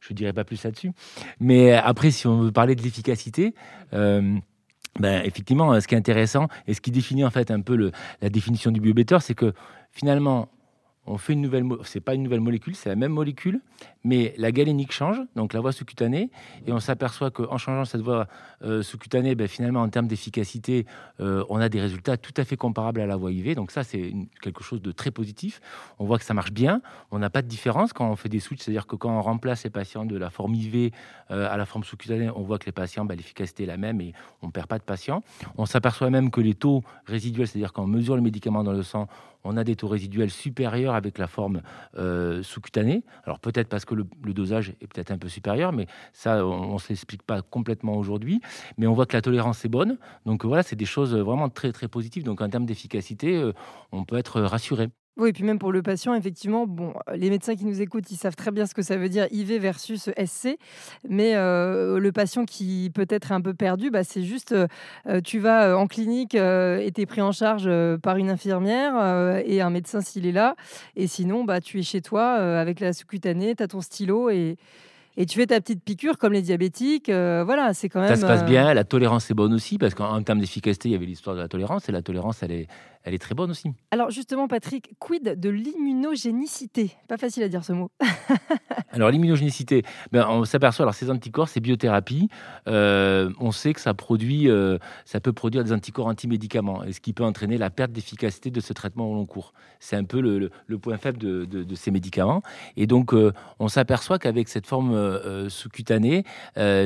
je 0.00 0.12
ne 0.12 0.16
dirai 0.16 0.32
pas 0.32 0.44
plus 0.44 0.62
là-dessus. 0.62 0.92
Mais 1.38 1.72
après, 1.72 2.10
si 2.10 2.26
on 2.26 2.40
veut 2.40 2.52
parler 2.52 2.74
de 2.74 2.82
l'efficacité, 2.82 3.54
ben, 3.92 5.22
effectivement, 5.24 5.80
ce 5.80 5.86
qui 5.86 5.94
est 5.94 5.98
intéressant 5.98 6.48
et 6.66 6.74
ce 6.74 6.80
qui 6.80 6.90
définit 6.90 7.24
en 7.24 7.30
fait 7.30 7.50
un 7.52 7.60
peu 7.60 7.92
la 8.20 8.28
définition 8.28 8.72
du 8.72 8.80
biobéteur, 8.80 9.22
c'est 9.22 9.34
que 9.34 9.52
finalement, 9.92 10.48
on 11.06 11.18
fait 11.18 11.32
une 11.32 11.40
nouvelle, 11.40 11.64
c'est 11.84 12.00
pas 12.00 12.14
une 12.14 12.22
nouvelle 12.22 12.40
molécule, 12.40 12.76
c'est 12.76 12.88
la 12.88 12.96
même 12.96 13.12
molécule, 13.12 13.60
mais 14.04 14.34
la 14.36 14.52
galénique 14.52 14.92
change, 14.92 15.20
donc 15.34 15.52
la 15.52 15.60
voie 15.60 15.72
sous-cutanée, 15.72 16.30
et 16.66 16.72
on 16.72 16.80
s'aperçoit 16.80 17.30
qu'en 17.30 17.58
changeant 17.58 17.84
cette 17.84 18.02
voie 18.02 18.28
euh, 18.62 18.82
sous-cutanée, 18.82 19.34
ben, 19.34 19.48
finalement, 19.48 19.80
en 19.80 19.88
termes 19.88 20.06
d'efficacité, 20.06 20.86
euh, 21.20 21.44
on 21.48 21.58
a 21.58 21.68
des 21.68 21.80
résultats 21.80 22.16
tout 22.16 22.34
à 22.36 22.44
fait 22.44 22.56
comparables 22.56 23.00
à 23.00 23.06
la 23.06 23.16
voie 23.16 23.32
IV. 23.32 23.54
Donc 23.54 23.70
ça, 23.70 23.82
c'est 23.82 24.12
quelque 24.42 24.62
chose 24.62 24.82
de 24.82 24.92
très 24.92 25.10
positif. 25.10 25.60
On 25.98 26.04
voit 26.04 26.18
que 26.18 26.24
ça 26.24 26.34
marche 26.34 26.52
bien. 26.52 26.82
On 27.10 27.18
n'a 27.18 27.30
pas 27.30 27.42
de 27.42 27.48
différence 27.48 27.92
quand 27.92 28.08
on 28.10 28.16
fait 28.16 28.28
des 28.28 28.40
switches, 28.40 28.64
c'est-à-dire 28.64 28.86
que 28.86 28.96
quand 28.96 29.10
on 29.10 29.22
remplace 29.22 29.64
les 29.64 29.70
patients 29.70 30.04
de 30.04 30.16
la 30.16 30.30
forme 30.30 30.54
IV 30.54 30.92
euh, 31.30 31.50
à 31.50 31.56
la 31.56 31.64
forme 31.66 31.84
sous-cutanée, 31.84 32.30
on 32.30 32.42
voit 32.42 32.58
que 32.58 32.66
les 32.66 32.72
patients, 32.72 33.04
ben, 33.04 33.16
l'efficacité 33.16 33.64
est 33.64 33.66
la 33.66 33.78
même 33.78 34.00
et 34.00 34.12
on 34.42 34.50
perd 34.50 34.66
pas 34.66 34.78
de 34.78 34.84
patients. 34.84 35.22
On 35.56 35.66
s'aperçoit 35.66 36.10
même 36.10 36.30
que 36.30 36.40
les 36.40 36.54
taux 36.54 36.82
résiduels, 37.06 37.48
c'est-à-dire 37.48 37.72
quand 37.72 37.84
on 37.84 37.88
mesure 37.88 38.16
le 38.16 38.22
médicament 38.22 38.62
dans 38.62 38.72
le 38.72 38.82
sang, 38.82 39.08
on 39.44 39.56
a 39.56 39.64
des 39.64 39.76
taux 39.76 39.88
résiduels 39.88 40.30
supérieurs 40.30 40.94
avec 40.94 41.18
la 41.18 41.26
forme 41.26 41.62
euh, 41.96 42.42
sous-cutanée. 42.42 43.04
Alors 43.24 43.40
peut-être 43.40 43.68
parce 43.68 43.84
que 43.84 43.94
le, 43.94 44.04
dosage 44.32 44.74
est 44.80 44.86
peut-être 44.86 45.10
un 45.10 45.18
peu 45.18 45.28
supérieur, 45.28 45.72
mais 45.72 45.86
ça, 46.12 46.46
on 46.46 46.74
ne 46.74 46.78
s'explique 46.78 47.22
pas 47.22 47.42
complètement 47.42 47.96
aujourd'hui. 47.96 48.40
Mais 48.78 48.86
on 48.86 48.94
voit 48.94 49.06
que 49.06 49.16
la 49.16 49.22
tolérance 49.22 49.64
est 49.64 49.68
bonne. 49.68 49.98
Donc 50.26 50.44
voilà, 50.44 50.62
c'est 50.62 50.76
des 50.76 50.84
choses 50.84 51.14
vraiment 51.14 51.48
très 51.48 51.72
très 51.72 51.88
positives. 51.88 52.24
Donc 52.24 52.40
en 52.40 52.48
termes 52.48 52.66
d'efficacité, 52.66 53.36
euh, 53.36 53.52
on 53.92 54.04
peut 54.04 54.16
être 54.16 54.40
rassuré. 54.40 54.88
Oui, 55.16 55.30
et 55.30 55.32
puis 55.32 55.44
même 55.44 55.58
pour 55.58 55.72
le 55.72 55.82
patient, 55.82 56.14
effectivement, 56.14 56.66
bon, 56.66 56.94
les 57.14 57.28
médecins 57.28 57.54
qui 57.54 57.66
nous 57.66 57.82
écoutent, 57.82 58.10
ils 58.10 58.16
savent 58.16 58.36
très 58.36 58.52
bien 58.52 58.64
ce 58.64 58.72
que 58.74 58.80
ça 58.80 58.96
veut 58.96 59.08
dire 59.10 59.26
IV 59.30 59.58
versus 59.60 60.08
SC, 60.16 60.56
mais 61.06 61.34
euh, 61.34 61.98
le 61.98 62.12
patient 62.12 62.46
qui 62.46 62.90
peut-être 62.94 63.32
est 63.32 63.34
un 63.34 63.40
peu 63.42 63.52
perdu, 63.52 63.90
bah, 63.90 64.02
c'est 64.04 64.22
juste, 64.22 64.52
euh, 64.52 64.66
euh, 65.08 65.20
tu 65.20 65.38
vas 65.38 65.68
euh, 65.68 65.74
en 65.74 65.88
clinique 65.88 66.34
euh, 66.36 66.78
et 66.78 66.90
tu 66.92 67.02
es 67.02 67.06
pris 67.06 67.20
en 67.20 67.32
charge 67.32 67.64
euh, 67.66 67.98
par 67.98 68.16
une 68.16 68.30
infirmière 68.30 68.94
euh, 68.96 69.42
et 69.44 69.60
un 69.60 69.68
médecin 69.70 70.00
s'il 70.00 70.26
est 70.26 70.32
là, 70.32 70.54
et 70.96 71.06
sinon, 71.06 71.44
bah, 71.44 71.60
tu 71.60 71.80
es 71.80 71.82
chez 71.82 72.00
toi 72.00 72.36
euh, 72.38 72.58
avec 72.60 72.80
la 72.80 72.92
sous-cutanée, 72.92 73.54
tu 73.56 73.62
as 73.62 73.68
ton 73.68 73.82
stylo 73.82 74.30
et, 74.30 74.56
et 75.16 75.26
tu 75.26 75.38
fais 75.38 75.46
ta 75.46 75.60
petite 75.60 75.82
piqûre 75.82 76.16
comme 76.18 76.32
les 76.32 76.40
diabétiques. 76.40 77.08
euh, 77.10 77.42
voilà, 77.44 77.74
c'est 77.74 77.88
quand 77.90 78.00
même... 78.00 78.08
Ça 78.08 78.16
se 78.16 78.24
passe 78.24 78.42
euh, 78.42 78.46
bien. 78.46 78.72
La 78.72 78.84
tolérance 78.84 79.30
est 79.30 79.34
bonne 79.34 79.52
aussi, 79.52 79.76
parce 79.76 79.94
qu'en 79.94 80.14
en 80.14 80.22
termes 80.22 80.38
d'efficacité, 80.38 80.88
il 80.88 80.92
y 80.92 80.94
avait 80.94 81.04
l'histoire 81.04 81.36
de 81.36 81.42
la 81.42 81.48
tolérance, 81.48 81.88
et 81.88 81.92
la 81.92 82.00
tolérance, 82.00 82.42
elle 82.42 82.52
est, 82.52 82.68
elle 83.04 83.14
est 83.14 83.18
très 83.18 83.34
bonne 83.34 83.50
aussi. 83.50 83.70
Alors 83.90 84.10
justement, 84.10 84.46
Patrick, 84.48 84.90
quid 84.98 85.38
de 85.40 85.48
l'immunogénicité? 85.48 86.92
Pas 87.08 87.16
facile 87.16 87.42
à 87.42 87.48
dire 87.48 87.64
ce 87.64 87.72
mot. 87.72 87.90
Alors 88.92 89.10
l'immunogénicité, 89.10 89.84
ben, 90.12 90.26
on 90.28 90.44
s'aperçoit, 90.44 90.82
alors 90.84 90.94
ces 90.94 91.10
anticorps, 91.10 91.48
ces 91.48 91.60
biothérapies, 91.60 92.28
euh, 92.66 93.30
on 93.38 93.52
sait 93.52 93.72
que 93.72 93.80
ça 93.80 93.94
produit, 93.94 94.48
euh, 94.50 94.78
ça 95.04 95.20
peut 95.20 95.32
produire 95.32 95.62
des 95.62 95.72
anticorps 95.72 96.06
anti-médicaments, 96.08 96.82
et 96.84 96.92
ce 96.92 97.00
qui 97.00 97.12
peut 97.12 97.24
entraîner 97.24 97.56
la 97.56 97.70
perte 97.70 97.92
d'efficacité 97.92 98.50
de 98.50 98.58
ce 98.60 98.72
traitement 98.72 99.10
au 99.10 99.14
long 99.14 99.26
cours. 99.26 99.52
C'est 99.78 99.94
un 99.96 100.04
peu 100.04 100.20
le, 100.20 100.38
le- 100.38 100.50
le 100.66 100.78
point 100.78 100.96
faible 100.98 101.18
de, 101.18 101.44
de- 101.44 101.62
de 101.62 101.74
ces 101.76 101.90
médicaments. 101.92 102.42
Et 102.76 102.86
donc 102.88 103.14
euh, 103.14 103.32
on 103.60 103.68
s'aperçoit 103.68 104.18
qu'avec 104.18 104.48
cette 104.48 104.66
forme 104.66 104.90
sous-cutanée, 105.48 106.24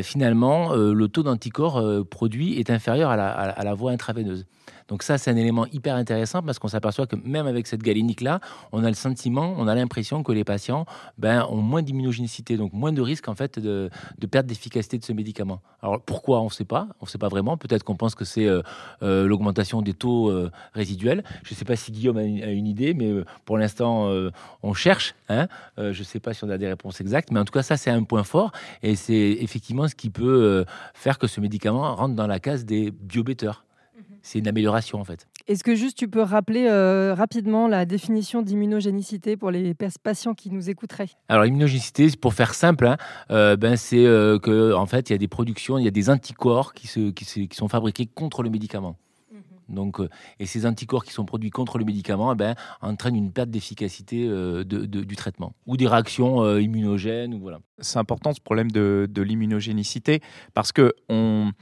finalement, 0.02 0.74
le 0.74 1.08
taux 1.08 1.22
d'anticorps 1.22 1.82
produit 2.08 2.58
est 2.58 2.70
inférieur 2.70 3.10
à 3.10 3.16
la, 3.16 3.30
à 3.30 3.46
la- 3.46 3.52
à 3.52 3.64
la 3.64 3.74
voie 3.74 3.92
intraveineuse. 3.92 4.46
Donc 4.88 5.02
ça, 5.02 5.18
c'est 5.18 5.30
un 5.30 5.36
élément 5.36 5.66
hyper 5.66 5.94
intéressant 5.94 6.42
parce 6.42 6.58
qu'on 6.58 6.68
s'aperçoit 6.68 7.06
que 7.06 7.16
même 7.16 7.46
avec 7.46 7.66
cette 7.66 7.82
galénique-là, 7.82 8.40
on 8.72 8.84
a 8.84 8.88
le 8.88 8.94
sentiment, 8.94 9.54
on 9.56 9.66
a 9.66 9.74
l'impression 9.74 10.22
que 10.22 10.32
les 10.32 10.44
patients 10.44 10.86
ben, 11.18 11.46
ont 11.50 11.62
moins 11.62 11.82
d'immunogénicité, 11.82 12.56
donc 12.56 12.72
moins 12.72 12.92
de 12.92 13.00
risque 13.00 13.28
en 13.28 13.34
fait 13.34 13.58
de, 13.58 13.90
perte 14.30 14.46
d'efficacité 14.46 14.98
de 14.98 15.04
ce 15.04 15.12
médicament. 15.12 15.60
Alors 15.82 16.00
pourquoi? 16.00 16.40
On 16.40 16.46
ne 16.46 16.50
sait 16.50 16.64
pas, 16.64 16.88
on 17.00 17.06
ne 17.06 17.08
sait 17.08 17.18
pas 17.18 17.28
vraiment. 17.28 17.56
Peut-être 17.56 17.84
qu'on 17.84 17.96
pense 17.96 18.14
que 18.14 18.24
c'est 18.24 18.46
euh, 18.46 18.62
euh, 19.02 19.26
l'augmentation 19.26 19.82
des 19.82 19.94
taux 19.94 20.30
euh, 20.30 20.50
résiduels. 20.72 21.24
Je 21.44 21.54
ne 21.54 21.56
sais 21.56 21.64
pas 21.64 21.76
si 21.76 21.92
Guillaume 21.92 22.18
a 22.18 22.22
une, 22.22 22.66
idée, 22.66 22.94
mais 22.94 23.12
pour 23.44 23.58
l'instant 23.58 24.10
on 24.62 24.72
cherche. 24.72 25.14
Hein 25.28 25.48
je 25.76 25.98
ne 25.98 26.04
sais 26.04 26.20
pas 26.20 26.32
si 26.32 26.44
on 26.44 26.50
a 26.50 26.56
des 26.56 26.68
réponses 26.68 27.00
exactes, 27.00 27.30
mais 27.30 27.40
en 27.40 27.44
tout 27.44 27.52
cas 27.52 27.62
ça 27.62 27.76
c'est 27.76 27.90
un 27.90 28.02
point 28.04 28.24
fort 28.24 28.52
et 28.82 28.96
c'est 28.96 29.36
effectivement 29.40 29.86
ce 29.86 29.94
qui 29.94 30.08
peut 30.08 30.64
faire 30.94 31.18
que 31.18 31.26
ce 31.26 31.40
médicament 31.40 31.94
rentre 31.94 32.14
dans 32.14 32.26
la 32.26 32.40
case 32.40 32.64
des 32.64 32.90
biobéteurs. 32.90 33.64
C'est 34.24 34.38
une 34.38 34.48
amélioration 34.48 34.98
en 34.98 35.04
fait. 35.04 35.28
Est-ce 35.46 35.62
que 35.62 35.74
juste 35.74 35.98
tu 35.98 36.08
peux 36.08 36.22
rappeler 36.22 36.66
euh, 36.66 37.14
rapidement 37.14 37.68
la 37.68 37.84
définition 37.84 38.40
d'immunogénicité 38.40 39.36
pour 39.36 39.50
les 39.50 39.74
patients 40.02 40.32
qui 40.32 40.50
nous 40.50 40.70
écouteraient? 40.70 41.10
Alors 41.28 41.44
l'immunogénicité, 41.44 42.08
pour 42.18 42.32
faire 42.32 42.54
simple, 42.54 42.86
hein, 42.86 42.96
euh, 43.30 43.56
ben, 43.56 43.76
c'est 43.76 44.02
qu'en 44.04 44.38
que 44.38 44.72
en 44.72 44.86
fait 44.86 45.10
il 45.10 45.12
y 45.12 45.14
a 45.14 45.18
des 45.18 45.28
productions, 45.28 45.76
il 45.76 45.84
y 45.84 45.88
a 45.88 45.92
des 45.92 46.08
anticorps 46.08 46.72
qui, 46.72 46.86
se, 46.86 47.10
qui, 47.10 47.48
qui 47.48 47.56
sont 47.56 47.68
fabriqués 47.68 48.06
contre 48.06 48.42
le 48.42 48.48
médicament. 48.48 48.96
Donc, 49.68 50.00
euh, 50.00 50.08
et 50.38 50.46
ces 50.46 50.66
anticorps 50.66 51.04
qui 51.04 51.12
sont 51.12 51.24
produits 51.24 51.50
contre 51.50 51.78
le 51.78 51.84
médicament 51.84 52.32
eh 52.32 52.36
ben, 52.36 52.54
entraînent 52.82 53.16
une 53.16 53.32
perte 53.32 53.50
d'efficacité 53.50 54.26
euh, 54.28 54.64
du 54.64 55.16
traitement 55.16 55.54
ou 55.66 55.76
des 55.76 55.86
réactions 55.86 56.42
euh, 56.42 56.60
immunogènes. 56.60 57.40
C'est 57.78 57.98
important 57.98 58.32
ce 58.32 58.40
problème 58.40 58.70
de, 58.70 59.08
l'immunogénicité 59.16 60.20
parce 60.52 60.70
que 60.70 60.94
on, 61.08 61.52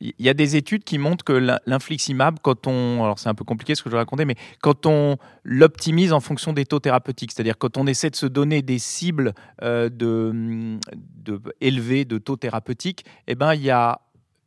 il 0.00 0.14
y 0.18 0.28
a 0.28 0.34
des 0.34 0.56
études 0.56 0.84
qui 0.84 0.98
montrent 0.98 1.24
que 1.24 1.58
l'infliximab, 1.66 2.38
quand 2.42 2.66
on, 2.66 3.04
alors 3.04 3.18
c'est 3.18 3.28
un 3.28 3.34
peu 3.34 3.44
compliqué 3.44 3.74
ce 3.74 3.82
que 3.82 3.90
je 3.90 3.96
racontais, 3.96 4.24
mais 4.24 4.34
quand 4.60 4.86
on 4.86 5.16
l'optimise 5.44 6.12
en 6.12 6.20
fonction 6.20 6.52
des 6.52 6.66
taux 6.66 6.80
thérapeutiques, 6.80 7.32
c'est-à-dire 7.32 7.56
quand 7.56 7.76
on 7.76 7.86
essaie 7.86 8.10
de 8.10 8.16
se 8.16 8.26
donner 8.26 8.62
des 8.62 8.78
cibles 8.78 9.32
de, 9.62 9.88
de 9.90 11.40
élevées 11.60 12.04
de 12.04 12.18
taux 12.18 12.36
thérapeutiques, 12.36 13.04
eh 13.28 13.36
ben 13.36 13.54
il 13.54 13.62
y 13.62 13.70
a 13.70 14.00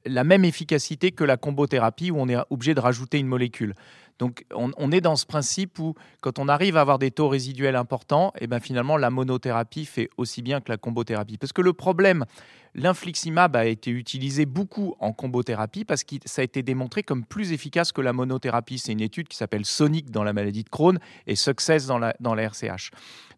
la 0.08 0.24
même 0.24 0.46
efficacité 0.46 1.12
que 1.12 1.24
la 1.24 1.38
combothérapie 1.38 2.12
où 2.12 2.20
on 2.20 2.28
est 2.28 2.38
obligé 2.50 2.74
de 2.74 2.80
rajouter 2.80 3.20
une 3.20 3.28
molécule. 3.28 3.74
Donc 4.20 4.46
on, 4.54 4.92
est 4.92 5.02
dans 5.02 5.16
ce 5.16 5.26
principe 5.26 5.78
où 5.78 5.94
quand 6.22 6.40
on 6.40 6.48
arrive 6.48 6.76
à 6.76 6.82
avoir 6.82 6.98
des 6.98 7.12
taux 7.12 7.30
résiduels 7.30 7.76
importants, 7.76 8.32
et 8.36 8.46
eh 8.46 8.48
ben 8.48 8.60
finalement 8.60 8.98
la 8.98 9.12
monothérapie 9.12 9.86
fait 9.86 10.10
aussi 10.18 10.42
bien 10.42 10.60
que 10.60 10.72
la 10.72 10.78
combothérapie. 10.78 11.38
Parce 11.38 11.54
que 11.54 11.62
le 11.62 11.74
problème, 11.74 12.26
l'infliximab 12.74 13.56
a 13.56 13.66
été 13.66 13.92
utilisé 13.92 14.48
beaucoup 14.48 14.96
en 15.00 15.14
combothérapie 15.14 15.86
parce 15.86 16.04
que 16.04 16.16
ça 16.26 16.42
a 16.42 16.46
été 16.46 16.64
démontré 16.64 17.04
comme 17.04 17.26
plus 17.26 17.52
efficace 17.52 17.92
que 17.92 18.02
la 18.02 18.12
monothérapie. 18.12 18.80
C'est 18.80 18.92
une 18.92 19.02
étude 19.02 19.28
qui 19.28 19.38
s'appelle 19.38 19.66
Sonic 19.66 20.10
dans 20.10 20.24
la 20.24 20.34
maladie 20.34 20.64
de 20.64 20.70
Crohn 20.70 20.98
et 21.28 21.36
Success 21.36 21.86
dans 21.86 22.00
la, 22.00 22.16
dans 22.20 22.34
la 22.34 22.44
RCH. 22.44 22.90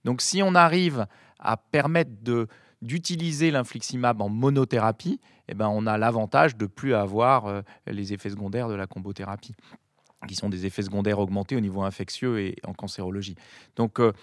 Donc 0.05 0.21
si 0.21 0.41
on 0.41 0.55
arrive 0.55 1.07
à 1.39 1.57
permettre 1.57 2.11
de 2.21 2.47
d'utiliser 2.81 3.51
l'infliximab 3.51 4.21
en 4.21 4.29
monothérapie, 4.29 5.19
eh 5.47 5.53
ben, 5.53 5.67
on 5.67 5.85
a 5.85 5.97
l'avantage 5.97 6.55
de 6.55 6.65
plus 6.65 6.93
avoir 6.93 7.45
euh, 7.45 7.61
les 7.87 8.13
effets 8.13 8.29
secondaires 8.29 8.69
de 8.69 8.75
la 8.75 8.87
combothérapie, 8.87 9.55
qui 10.27 10.35
sont 10.35 10.49
des 10.49 10.65
effets 10.65 10.83
secondaires 10.83 11.19
augmentés 11.19 11.55
au 11.55 11.59
niveau 11.59 11.81
infectieux 11.83 12.39
et 12.39 12.55
en 12.65 12.73
cancérologie. 12.73 13.35
Donc, 13.75 13.99
euh, 13.99 14.13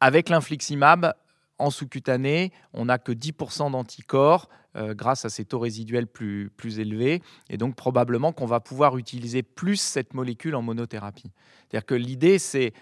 avec 0.00 0.28
l'infliximab, 0.28 1.14
en 1.58 1.70
sous-cutané, 1.70 2.52
on 2.72 2.84
n'a 2.84 2.98
que 2.98 3.10
10% 3.12 3.72
d'anticorps 3.72 4.48
euh, 4.78 4.94
grâce 4.94 5.24
à 5.24 5.28
ces 5.28 5.44
taux 5.44 5.58
résiduels 5.58 6.06
plus, 6.06 6.78
élevés. 6.78 7.22
Et 7.50 7.56
donc, 7.56 7.74
probablement 7.74 8.32
qu'on 8.32 8.46
va 8.46 8.60
pouvoir 8.60 8.96
utiliser 8.96 9.42
plus 9.42 9.76
cette 9.76 10.14
molécule 10.14 10.54
en 10.54 10.62
monothérapie. 10.62 11.30
C'est-à-dire 11.68 11.86
que 11.86 11.94
l'idée, 11.94 12.38
c'est 12.38 12.72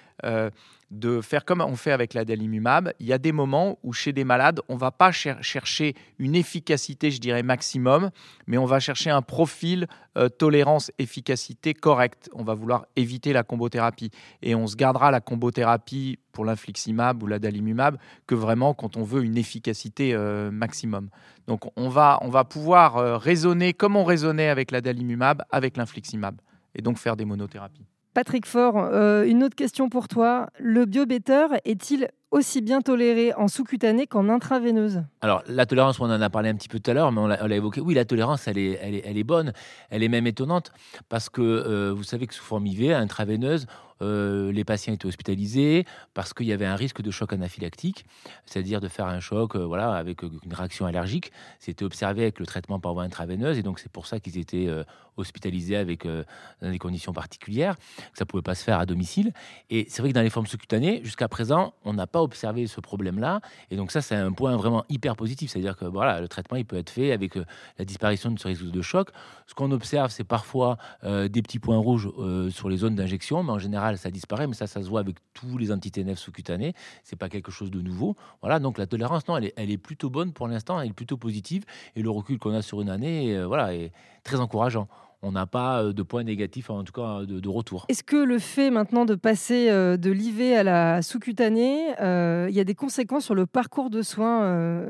de 0.91 1.21
faire 1.21 1.45
comme 1.45 1.61
on 1.61 1.75
fait 1.75 1.91
avec 1.91 2.15
l'adalimumab. 2.15 2.93
Il 3.01 3.07
y 3.07 3.13
a 3.13 3.19
des 3.19 3.33
moments 3.33 3.79
où 3.83 3.93
chez 3.93 4.13
des 4.13 4.25
malades, 4.25 4.61
on 4.69 4.75
ne 4.75 4.79
va 4.79 4.93
pas 4.93 5.11
chercher 5.11 5.95
une 6.19 6.37
efficacité, 6.37 7.11
je 7.11 7.21
dirais, 7.21 7.43
maximum, 7.43 8.11
mais 8.47 8.57
on 8.57 8.67
va 8.67 8.79
chercher 8.79 9.11
un 9.11 9.23
profil 9.23 9.89
euh, 10.17 10.29
tolérance-efficacité 10.29 11.75
correct. 11.75 12.31
On 12.33 12.45
va 12.45 12.55
vouloir 12.55 12.87
éviter 12.95 13.33
la 13.33 13.43
combothérapie. 13.43 14.11
Et 14.43 14.55
on 14.55 14.67
se 14.67 14.77
gardera 14.77 15.11
la 15.11 15.21
combothérapie 15.21 16.19
pour 16.31 16.45
l'infliximab 16.45 17.23
ou 17.23 17.27
l'adalimumab 17.27 17.99
que 18.27 18.35
vraiment 18.35 18.73
quand 18.73 18.97
on 18.97 19.03
veut 19.03 19.25
une 19.25 19.39
efficacité 19.39 20.15
euh, 20.15 20.51
maximum. 20.53 21.09
Donc 21.47 21.71
on 21.77 21.89
va, 21.89 22.19
on 22.23 22.29
va 22.29 22.45
pouvoir 22.45 22.97
euh, 22.97 23.17
raisonner 23.17 23.73
comme 23.73 23.97
on 23.97 24.05
raisonnait 24.05 24.49
avec 24.49 24.71
l'adalimumab, 24.71 25.43
avec 25.51 25.77
l'infliximab, 25.77 26.41
et 26.75 26.83
donc 26.83 26.99
faire 26.99 27.17
des 27.17 27.25
monothérapies. 27.25 27.87
Patrick 28.17 28.47
Faure, 28.47 28.79
euh, 28.79 29.27
une 29.27 29.45
autre 29.45 29.55
question 29.55 29.91
pour 29.91 30.09
toi. 30.09 30.49
Le 30.59 30.87
biobetter 30.87 31.49
est-il 31.67 32.09
aussi 32.31 32.63
bien 32.63 32.81
toléré 32.81 33.35
en 33.35 33.47
sous-cutané 33.47 34.07
qu'en 34.07 34.31
intraveineuse? 34.31 35.03
Alors, 35.21 35.43
la 35.47 35.67
tolérance, 35.67 36.01
on 36.01 36.05
en 36.05 36.23
a 36.23 36.31
parlé 36.31 36.49
un 36.49 36.55
petit 36.55 36.69
peu 36.69 36.81
tout 36.81 36.91
à 36.91 36.95
l'heure, 36.95 37.13
mais 37.13 37.21
on 37.21 37.27
l'a 37.27 37.57
évoqué. 37.57 37.83
Oui, 37.83 37.93
la 37.93 38.07
tolérance, 38.07 38.49
elle 38.49 38.57
est, 38.57 38.81
elle 38.83 39.19
est, 39.19 39.25
bonne. 39.25 39.53
Elle 39.91 40.03
est 40.03 40.09
même 40.09 40.27
étonnante 40.27 40.73
parce 41.11 41.29
que 41.29 41.43
euh, 41.43 41.93
vous 41.95 42.05
savez 42.05 42.27
que 42.27 42.33
sous 42.33 42.43
forme 42.43 42.67
IV, 42.67 42.93
intraveineuse, 42.93 43.67
euh, 44.03 44.53
les 44.53 44.65
patients 44.65 44.93
étaient 44.93 45.07
hospitalisés 45.07 45.85
parce 46.15 46.33
qu'il 46.35 46.47
y 46.47 46.53
avait 46.53 46.67
un 46.67 46.77
risque 46.77 47.03
de 47.03 47.11
choc 47.11 47.33
anaphylactique, 47.33 48.05
c'est-à-dire 48.45 48.81
de 48.81 48.89
faire 48.89 49.07
un 49.07 49.21
choc 49.21 49.57
voilà, 49.57 49.95
avec 49.95 50.23
une 50.23 50.53
réaction 50.53 50.87
allergique. 50.87 51.33
C'était 51.59 51.85
observé 51.85 52.23
avec 52.23 52.39
le 52.39 52.47
traitement 52.47 52.81
par 52.81 52.93
voie 52.95 53.05
intraveineuse 53.05 53.59
et 53.59 53.63
donc 53.63 53.79
c'est 53.79 53.91
pour 53.91 54.07
ça 54.07 54.21
qu'ils 54.21 54.39
étaient 54.39 54.69
hospitalisés 55.17 55.77
avec, 55.77 56.07
dans 56.07 56.71
des 56.71 56.79
conditions 56.79 57.13
particulières, 57.13 57.77
que 57.77 58.19
ça 58.19 58.25
ne 58.25 58.27
pouvait 58.27 58.43
pas 58.43 58.55
se 58.55 58.63
faire 58.63 58.79
à 58.79 58.87
domicile. 58.87 59.33
Et 59.71 59.87
c'est 59.89 60.03
vrai 60.03 60.11
que 60.11 60.15
dans 60.15 60.23
les 60.23 60.31
formes 60.31 60.47
sous-cutanées, 60.47 61.01
jusqu'à 61.05 61.29
présent, 61.29 61.75
on 61.85 61.95
n'a 61.95 62.07
pas 62.07 62.23
observé 62.23 62.67
ce 62.67 62.81
problème-là. 62.81 63.41
Et 63.71 63.77
donc 63.77 63.91
ça, 63.91 64.01
c'est 64.01 64.15
un 64.15 64.33
point 64.33 64.57
vraiment 64.57 64.85
hyper 64.89 65.17
positif. 65.17 65.51
C'est-à-dire 65.51 65.77
que 65.77 65.85
voilà, 65.85 66.21
le 66.21 66.29
traitement, 66.29 66.57
il 66.57 66.65
peut 66.65 66.77
être 66.77 66.91
fait 66.91 67.13
avec 67.13 67.37
euh, 67.37 67.45
la 67.79 67.85
disparition 67.85 68.31
de 68.31 68.39
ce 68.39 68.49
risque 68.49 68.65
de 68.65 68.83
choc. 68.83 69.11
Ce 69.47 69.55
qu'on 69.55 69.71
observe, 69.73 70.11
c'est 70.11 70.25
parfois 70.25 70.79
euh, 71.05 71.29
des 71.29 71.43
petits 71.43 71.59
points 71.59 71.79
rouges 71.79 72.09
euh, 72.19 72.51
sur 72.51 72.69
les 72.69 72.79
zones 72.79 72.95
d'injection, 72.95 73.43
mais 73.43 73.53
en 73.53 73.59
général, 73.59 73.86
ça 73.95 74.11
disparaît. 74.11 74.47
Mais 74.47 74.55
ça, 74.55 74.67
ça 74.67 74.83
se 74.83 74.89
voit 74.89 75.01
avec 75.01 75.17
tous 75.35 75.59
les 75.59 75.73
anti-TNF 75.73 76.19
sous-cutanés. 76.19 76.75
C'est 77.05 77.17
pas 77.17 77.29
quelque 77.29 77.51
chose 77.51 77.71
de 77.71 77.81
nouveau. 77.81 78.17
Voilà, 78.43 78.59
donc 78.59 78.79
la 78.79 78.87
tolérance, 78.87 79.27
non, 79.29 79.37
elle 79.37 79.47
est, 79.47 79.55
elle 79.57 79.71
est 79.71 79.79
plutôt 79.79 80.11
bonne 80.11 80.33
pour 80.33 80.49
l'instant, 80.49 80.81
elle 80.81 80.91
est 80.91 80.93
plutôt 80.93 81.17
positive. 81.17 81.65
Et 81.95 82.03
le 82.03 82.11
recul 82.11 82.39
qu'on 82.39 82.55
a 82.55 82.63
sur 82.63 82.81
une 82.81 82.91
année, 82.91 83.45
voilà, 83.45 83.75
est 83.75 83.93
très 84.25 84.41
encourageant 84.41 84.89
on 85.23 85.33
n'a 85.33 85.47
pas 85.47 85.83
euh, 85.83 85.93
de 85.93 86.03
points 86.03 86.25
négatifs, 86.25 86.71
en 86.71 86.85
tout 86.85 86.93
cas 86.93 87.25
de, 87.25 87.49
retour. 87.49 87.87
Est-ce 87.89 88.03
que 88.03 88.17
le 88.17 88.39
fait 88.39 88.71
maintenant 88.71 89.05
de 89.05 89.15
passer 89.15 89.71
euh, 89.71 89.97
de 89.97 90.11
l'IV 90.11 90.57
à 90.57 90.63
la 90.63 91.03
sous-cutanée, 91.03 91.95
euh, 92.01 92.47
il 92.49 92.55
y 92.55 92.61
a 92.61 92.65
des 92.65 92.75
conséquences 92.75 93.25
sur 93.25 93.35
le 93.35 93.47
parcours 93.47 93.91
de 93.91 94.03
soins, 94.03 94.83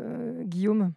Guillaume? 0.44 0.92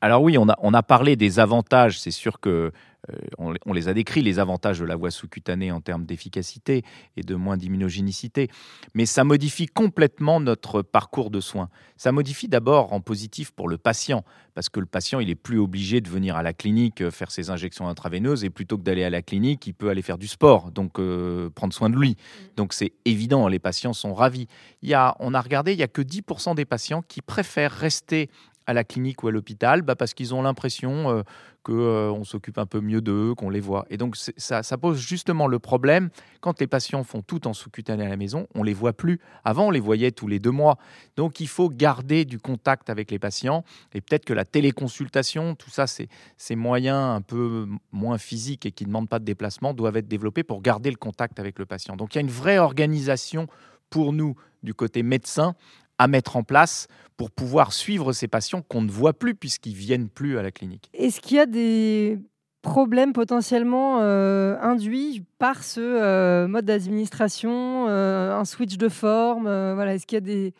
Alors 0.00 0.22
oui, 0.22 0.38
on 0.38 0.48
a, 0.48 0.56
on 0.60 0.72
a 0.72 0.82
parlé 0.82 1.14
des 1.16 1.40
avantages, 1.40 2.00
c'est 2.00 2.10
sûr 2.10 2.40
que 2.40 2.72
euh, 3.08 3.54
on, 3.66 3.72
les 3.72 3.88
a 3.88 3.94
décrits, 3.94 4.22
les 4.22 4.38
avantages 4.38 4.78
de 4.78 4.84
la 4.84 4.96
voie 4.96 5.10
sous-cutanée 5.10 5.72
en 5.72 5.80
termes 5.80 6.04
d'efficacité 6.04 6.82
et 7.16 7.22
de 7.22 7.34
moins 7.34 7.56
d'immunogénicité, 7.56 8.48
mais 8.94 9.06
ça 9.06 9.24
modifie 9.24 9.66
complètement 9.66 10.40
notre 10.40 10.82
parcours 10.82 11.30
de 11.30 11.40
soins. 11.40 11.70
Ça 11.96 12.12
modifie 12.12 12.48
d'abord 12.48 12.92
en 12.92 13.00
positif 13.00 13.52
pour 13.52 13.68
le 13.68 13.78
patient, 13.78 14.24
parce 14.54 14.68
que 14.68 14.80
le 14.80 14.86
patient, 14.86 15.20
il 15.20 15.30
est 15.30 15.34
plus 15.34 15.58
obligé 15.58 16.00
de 16.00 16.08
venir 16.08 16.36
à 16.36 16.42
la 16.42 16.52
clinique 16.52 17.00
euh, 17.00 17.10
faire 17.10 17.30
ses 17.30 17.50
injections 17.50 17.88
intraveineuses, 17.88 18.44
et 18.44 18.50
plutôt 18.50 18.76
que 18.76 18.82
d'aller 18.82 19.04
à 19.04 19.10
la 19.10 19.22
clinique, 19.22 19.66
il 19.66 19.74
peut 19.74 19.88
aller 19.88 20.02
faire 20.02 20.18
du 20.18 20.28
sport, 20.28 20.70
donc 20.70 20.98
euh, 20.98 21.50
prendre 21.50 21.72
soin 21.72 21.90
de 21.90 21.96
lui. 21.96 22.10
Mm. 22.10 22.44
Donc 22.56 22.72
c'est 22.74 22.92
évident, 23.04 23.48
les 23.48 23.58
patients 23.58 23.92
sont 23.92 24.14
ravis. 24.14 24.46
Il 24.82 24.88
y 24.88 24.94
a, 24.94 25.16
on 25.20 25.34
a 25.34 25.40
regardé, 25.40 25.72
il 25.72 25.76
n'y 25.76 25.82
a 25.82 25.88
que 25.88 26.02
10% 26.02 26.54
des 26.54 26.64
patients 26.64 27.02
qui 27.02 27.22
préfèrent 27.22 27.72
rester 27.72 28.30
à 28.70 28.72
la 28.72 28.84
clinique 28.84 29.22
ou 29.24 29.28
à 29.28 29.32
l'hôpital 29.32 29.82
bah 29.82 29.96
parce 29.96 30.14
qu'ils 30.14 30.32
ont 30.32 30.42
l'impression 30.42 31.10
euh, 31.10 31.22
qu'on 31.64 31.72
euh, 31.74 32.24
s'occupe 32.24 32.56
un 32.56 32.66
peu 32.66 32.80
mieux 32.80 33.00
d'eux, 33.00 33.34
qu'on 33.34 33.50
les 33.50 33.60
voit. 33.60 33.84
Et 33.90 33.96
donc 33.96 34.16
ça, 34.16 34.62
pose 34.78 34.98
justement 34.98 35.46
le 35.46 35.58
problème, 35.58 36.08
quand 36.40 36.60
les 36.60 36.66
patients 36.66 37.04
font 37.04 37.20
tout 37.20 37.46
en 37.48 37.52
sous-cutané 37.52 38.06
à 38.06 38.08
la 38.08 38.16
maison, 38.16 38.46
on 38.54 38.62
les 38.62 38.72
voit 38.72 38.92
plus. 38.92 39.20
Avant, 39.44 39.66
on 39.66 39.70
les 39.70 39.80
voyait 39.80 40.12
tous 40.12 40.28
les 40.28 40.38
deux 40.38 40.52
mois. 40.52 40.78
Donc 41.16 41.40
il 41.40 41.48
faut 41.48 41.68
garder 41.68 42.24
du 42.24 42.38
contact 42.38 42.88
avec 42.88 43.10
les 43.10 43.18
patients. 43.18 43.64
Et 43.92 44.00
peut-être 44.00 44.24
que 44.24 44.32
la 44.32 44.44
téléconsultation, 44.44 45.54
tout 45.56 45.70
ça, 45.70 45.86
ces 45.86 46.56
moyens 46.56 47.16
un 47.16 47.20
peu 47.20 47.66
moins 47.92 48.18
physiques 48.18 48.66
et 48.66 48.72
qui 48.72 48.84
ne 48.84 48.88
demandent 48.88 49.08
pas 49.08 49.18
de 49.18 49.24
déplacement, 49.24 49.74
doivent 49.74 49.96
être 49.96 50.08
développés 50.08 50.44
pour 50.44 50.62
garder 50.62 50.90
le 50.90 50.96
contact 50.96 51.40
avec 51.40 51.58
le 51.58 51.66
patient. 51.66 51.96
Donc 51.96 52.14
il 52.14 52.18
y 52.18 52.20
a 52.20 52.22
une 52.22 52.30
vraie 52.30 52.58
organisation 52.58 53.48
pour 53.90 54.12
nous 54.12 54.36
du 54.62 54.72
côté 54.72 55.02
médecin 55.02 55.54
à 56.00 56.08
mettre 56.08 56.36
en 56.36 56.42
place 56.42 56.88
pour 57.18 57.30
pouvoir 57.30 57.74
suivre 57.74 58.14
ces 58.14 58.26
patients 58.26 58.62
qu'on 58.62 58.80
ne 58.80 58.90
voit 58.90 59.12
plus 59.12 59.34
puisqu'ils 59.34 59.74
viennent 59.74 60.08
plus 60.08 60.38
à 60.38 60.42
la 60.42 60.50
clinique. 60.50 60.88
Est-ce 60.94 61.20
qu'il 61.20 61.36
y 61.36 61.40
a 61.40 61.44
des 61.44 62.18
problèmes 62.62 63.12
potentiellement 63.12 63.98
euh, 64.00 64.56
induits 64.62 65.22
par 65.38 65.62
ce 65.62 65.80
euh, 65.80 66.48
mode 66.48 66.64
d'administration, 66.64 67.86
euh, 67.90 68.34
un 68.34 68.46
switch 68.46 68.78
de 68.78 68.88
forme 68.88 69.44
voilà, 69.44 69.94
Est-ce 69.94 70.06
qu'il 70.06 70.16
y 70.16 70.18
a 70.18 70.20
des, 70.22 70.54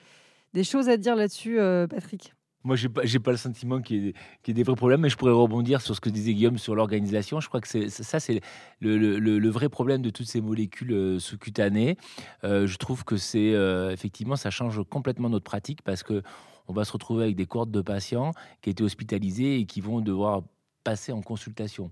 des, 0.52 0.62
choses 0.62 0.90
à 0.90 0.99
dire 0.99 1.16
là-dessus, 1.16 1.59
Patrick? 1.88 2.35
Moi, 2.62 2.76
je 2.76 2.88
n'ai 2.88 3.19
pas, 3.19 3.31
le 3.31 3.37
sentiment 3.37 3.81
qu'il 3.81 4.07
y, 4.07 4.50
ait 4.50 4.52
des 4.52 4.62
vrais 4.62 4.75
problèmes, 4.75 5.00
mais 5.00 5.09
je 5.09 5.17
pourrais 5.17 5.33
rebondir 5.33 5.81
sur 5.81 5.95
ce 5.95 6.00
que 6.00 6.11
disait 6.11 6.35
Guillaume 6.35 6.59
sur 6.59 6.75
l'organisation. 6.75 7.40
Je 7.40 7.49
crois 7.49 7.61
que 7.61 7.88
ça, 7.88 8.21
c'est 8.21 8.40
le, 8.81 9.49
vrai 9.49 9.69
problème 9.69 10.02
de 10.02 10.11
toutes 10.11 10.26
ces 10.26 10.40
molécules 10.40 10.93
euh, 10.93 11.19
sous-cutanées. 11.19 11.97
Euh, 12.45 12.67
je 12.67 12.76
trouve 12.76 13.05
que 13.05 13.17
c'est 13.17 13.55
euh, 13.55 13.90
effectivement, 13.90 14.37
ça 14.37 14.50
change 14.50 14.83
complètement 14.88 15.31
notre 15.31 15.45
pratique 15.45 15.83
parce 15.83 16.02
que 16.02 16.23
on 16.69 16.73
va 16.73 16.85
se 16.85 16.93
retrouver 16.93 17.25
avec 17.25 17.37
des 17.37 17.47
cohortes 17.47 17.71
de 17.71 17.81
patients 17.81 18.33
qui 18.61 18.71
étaient 18.71 18.85
hospitalisés 18.85 19.59
et 19.59 19.64
qui 19.64 19.81
vont 19.81 20.00
devoir 20.00 20.43
passer 20.85 21.12
en 21.12 21.21
consultation. 21.21 21.90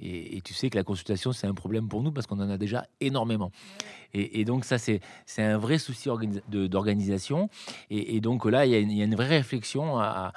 Et, 0.00 0.40
tu 0.42 0.54
sais 0.54 0.70
que 0.70 0.76
la 0.76 0.84
consultation, 0.84 1.32
c'est 1.32 1.46
un 1.46 1.54
problème 1.54 1.88
pour 1.88 2.02
nous 2.02 2.12
parce 2.12 2.26
qu'on 2.26 2.40
en 2.40 2.50
a 2.50 2.58
déjà 2.58 2.86
énormément. 3.00 3.50
Et, 4.16 4.44
donc 4.44 4.64
ça, 4.64 4.78
c'est 4.78 5.00
un 5.38 5.58
vrai 5.58 5.78
souci 5.78 6.08
d'organisation. 6.48 7.48
Et, 7.90 8.20
donc 8.20 8.44
là, 8.44 8.64
il 8.64 8.72
y, 8.72 9.02
a 9.02 9.04
une, 9.04 9.14
vraie 9.14 9.28
réflexion 9.38 9.98
à, 9.98 10.32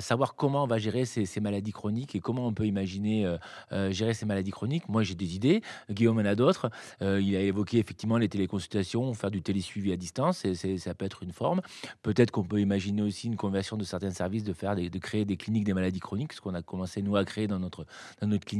savoir 0.00 0.34
comment 0.34 0.64
on 0.64 0.66
va 0.66 0.78
gérer 0.78 1.04
ces, 1.04 1.40
maladies 1.40 1.72
chroniques 1.72 2.14
et 2.14 2.20
comment 2.20 2.46
on 2.46 2.52
peut 2.52 2.66
imaginer 2.66 3.24
euh, 3.24 3.38
euh, 3.72 3.90
gérer 3.92 4.12
ces 4.12 4.26
maladies 4.26 4.50
chroniques. 4.50 4.88
Moi, 4.88 5.02
j'ai 5.02 5.14
des 5.14 5.36
idées. 5.36 5.62
Guillaume 5.90 6.18
en 6.18 6.24
a 6.24 6.34
d'autres. 6.34 6.70
Euh, 7.00 7.20
il 7.20 7.34
a 7.36 7.40
évoqué 7.40 7.78
effectivement 7.78 8.18
les 8.18 8.28
téléconsultations, 8.28 9.14
faire 9.14 9.30
du 9.30 9.40
télésuivi 9.40 9.92
à 9.92 9.96
distance. 9.96 10.44
Et 10.44 10.54
ça 10.78 10.94
peut 10.94 11.04
être 11.04 11.22
une 11.22 11.32
forme. 11.32 11.60
Peut-être 12.02 12.30
qu'on 12.30 12.44
peut 12.44 12.60
imaginer 12.60 13.02
aussi 13.02 13.28
une 13.28 13.36
conversion 13.36 13.76
de 13.76 13.84
certains 13.84 14.10
services, 14.10 14.44
de 14.44 14.52
faire, 14.52 14.74
de 14.76 14.98
créer 14.98 15.24
des 15.24 15.36
cliniques 15.36 15.64
des 15.64 15.74
maladies 15.74 16.00
chroniques, 16.00 16.32
ce 16.32 16.40
qu'on 16.40 16.54
a 16.54 16.62
commencé 16.62 17.02
nous 17.02 17.16
à 17.16 17.24
créer 17.24 17.46
dans 17.46 17.58
notre 17.58 17.86
dans 18.20 18.26
notre 18.26 18.44
clinique, 18.44 18.59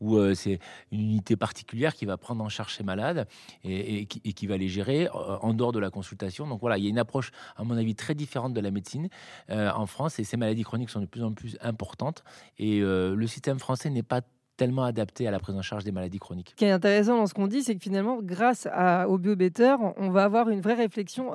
où 0.00 0.18
c'est 0.34 0.58
une 0.92 1.00
unité 1.00 1.36
particulière 1.36 1.94
qui 1.94 2.06
va 2.06 2.16
prendre 2.16 2.42
en 2.42 2.48
charge 2.48 2.74
ces 2.74 2.84
malades 2.84 3.26
et, 3.64 4.06
qui, 4.06 4.46
va 4.46 4.56
les 4.56 4.68
gérer 4.68 5.06
euh, 5.06 5.38
en 5.40 5.54
dehors 5.54 5.72
de 5.72 5.78
la 5.78 5.90
consultation. 5.90 6.46
Donc 6.46 6.60
voilà, 6.60 6.78
il 6.78 6.84
y 6.84 6.86
a 6.86 6.90
une 6.90 6.98
approche, 6.98 7.30
à 7.56 7.64
mon 7.64 7.76
avis, 7.76 7.94
très 7.94 8.14
différente 8.14 8.54
de 8.54 8.60
la 8.60 8.70
médecine 8.70 9.08
euh, 9.50 9.70
en 9.70 9.86
France 9.86 10.18
et 10.18 10.24
ces 10.24 10.36
maladies 10.36 10.62
chroniques 10.62 10.90
sont 10.90 11.00
de 11.00 11.06
plus 11.06 11.22
en 11.22 11.32
plus 11.32 11.58
importantes 11.60 12.24
et 12.58 12.80
euh, 12.80 13.14
le 13.14 13.26
système 13.26 13.58
français 13.58 13.90
n'est 13.90 14.02
pas 14.02 14.22
tellement 14.56 14.84
adapté 14.84 15.28
à 15.28 15.30
la 15.30 15.38
prise 15.38 15.54
en 15.54 15.62
charge 15.62 15.84
des 15.84 15.92
maladies 15.92 16.18
chroniques. 16.18 16.50
Ce 16.50 16.54
qui 16.54 16.64
est 16.64 16.70
intéressant 16.70 17.18
dans 17.18 17.26
ce 17.26 17.34
qu'on 17.34 17.46
dit, 17.46 17.62
c'est 17.62 17.74
que 17.74 17.82
finalement, 17.82 18.20
grâce 18.22 18.66
à, 18.72 19.06
au 19.06 19.18
BioBetter, 19.18 19.76
on 19.98 20.08
va 20.08 20.24
avoir 20.24 20.48
une 20.48 20.62
vraie 20.62 20.74
réflexion 20.74 21.32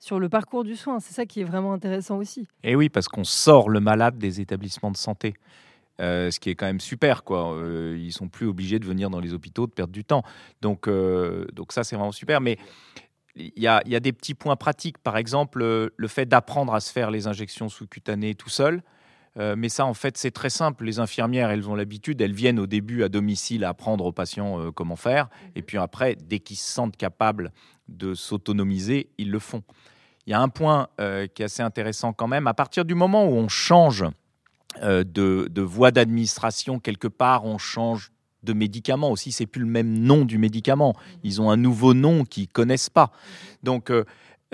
sur 0.00 0.18
le 0.18 0.28
parcours 0.28 0.64
du 0.64 0.74
soin. 0.74 0.98
C'est 0.98 1.14
ça 1.14 1.24
qui 1.24 1.40
est 1.40 1.44
vraiment 1.44 1.72
intéressant 1.72 2.18
aussi. 2.18 2.48
Et 2.64 2.74
oui, 2.74 2.88
parce 2.88 3.06
qu'on 3.06 3.22
sort 3.22 3.68
le 3.68 3.78
malade 3.78 4.18
des 4.18 4.40
établissements 4.40 4.90
de 4.90 4.96
santé. 4.96 5.34
Euh, 6.00 6.30
ce 6.30 6.38
qui 6.38 6.50
est 6.50 6.54
quand 6.54 6.66
même 6.66 6.80
super. 6.80 7.24
Quoi. 7.24 7.54
Euh, 7.54 7.96
ils 7.98 8.12
sont 8.12 8.28
plus 8.28 8.46
obligés 8.46 8.78
de 8.78 8.84
venir 8.84 9.10
dans 9.10 9.20
les 9.20 9.34
hôpitaux, 9.34 9.66
de 9.66 9.72
perdre 9.72 9.92
du 9.92 10.04
temps. 10.04 10.22
Donc, 10.62 10.86
euh, 10.86 11.46
donc 11.52 11.72
ça, 11.72 11.82
c'est 11.82 11.96
vraiment 11.96 12.12
super. 12.12 12.40
Mais 12.40 12.56
il 13.34 13.52
y, 13.56 13.66
a, 13.66 13.82
des 13.82 14.12
petits 14.12 14.34
points 14.34 14.56
pratiques. 14.56 14.98
Par 14.98 15.16
exemple, 15.16 15.60
le 15.96 16.08
fait 16.08 16.26
d'apprendre 16.26 16.74
à 16.74 16.80
se 16.80 16.92
faire 16.92 17.10
les 17.10 17.26
injections 17.28 17.68
sous-cutanées 17.68 18.34
tout 18.34 18.48
seul. 18.48 18.82
mais 19.36 19.68
ça, 19.68 19.86
en 19.86 19.94
fait, 19.94 20.16
c'est 20.18 20.32
très 20.32 20.50
simple. 20.50 20.84
Les 20.84 20.98
infirmières, 20.98 21.50
elles 21.50 21.68
ont 21.68 21.76
l'habitude, 21.76 22.20
elles 22.20 22.32
viennent 22.32 22.58
au 22.58 22.66
début 22.66 23.04
à 23.04 23.08
domicile 23.08 23.64
apprendre 23.64 24.04
aux 24.04 24.10
patients 24.10 24.72
comment 24.72 24.96
faire. 24.96 25.28
Et 25.54 25.62
puis 25.62 25.78
après, 25.78 26.16
dès 26.16 26.40
qu'ils 26.40 26.56
se 26.56 26.68
sentent 26.68 26.96
capables 26.96 27.52
de 27.86 28.12
s'autonomiser, 28.12 29.08
ils 29.18 29.30
le 29.30 29.38
font. 29.38 29.62
Il 30.26 30.30
y 30.30 30.34
a 30.34 30.40
un 30.40 30.48
point 30.48 30.88
qui 30.96 31.42
est 31.42 31.44
assez 31.44 31.62
intéressant 31.62 32.12
quand 32.12 32.26
même. 32.26 32.48
À 32.48 32.54
partir 32.54 32.84
du 32.84 32.96
moment 32.96 33.24
où 33.24 33.34
on 33.34 33.46
change 33.46 34.04
euh, 34.82 35.02
de, 35.04 35.62
voie 35.62 35.90
d'administration 35.90 36.78
quelque 36.78 37.08
part, 37.08 37.44
on 37.44 37.58
change 37.58 38.12
de 38.42 38.52
médicament 38.52 39.10
aussi, 39.10 39.32
c'est 39.32 39.46
plus 39.46 39.62
le 39.62 39.68
même 39.68 39.98
nom 39.98 40.24
du 40.24 40.38
médicament. 40.38 40.94
Ils 41.24 41.40
ont 41.40 41.50
un 41.50 41.56
nouveau 41.56 41.94
nom 41.94 42.24
qu'ils 42.24 42.48
connaissent 42.48 42.90
pas. 42.90 43.10
Donc 43.62 43.90
euh, 43.90 44.04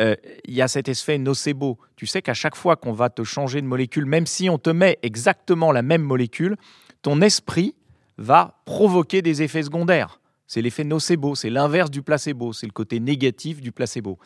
euh, 0.00 0.16
il 0.46 0.54
y 0.54 0.62
a 0.62 0.68
cet 0.68 0.88
effet 0.88 1.18
nocebo. 1.18 1.78
Tu 1.96 2.06
sais 2.06 2.22
qu'à 2.22 2.34
chaque 2.34 2.56
fois 2.56 2.76
qu'on 2.76 2.92
va 2.92 3.10
te 3.10 3.22
changer 3.24 3.60
de 3.60 3.66
molécule, 3.66 4.06
même 4.06 4.26
si 4.26 4.48
on 4.48 4.58
te 4.58 4.70
met 4.70 4.98
exactement 5.02 5.72
la 5.72 5.82
même 5.82 6.02
molécule, 6.02 6.56
ton 7.02 7.20
esprit 7.20 7.74
va 8.16 8.62
provoquer 8.64 9.20
des 9.20 9.42
effets 9.42 9.64
secondaires. 9.64 10.20
C'est 10.46 10.62
l'effet 10.62 10.84
nocebo, 10.84 11.34
c'est 11.34 11.50
l'inverse 11.50 11.90
du 11.90 12.02
placebo, 12.02 12.52
c'est 12.52 12.66
le 12.66 12.72
côté 12.72 13.00
négatif 13.00 13.60
du 13.60 13.72
placebo. 13.72 14.18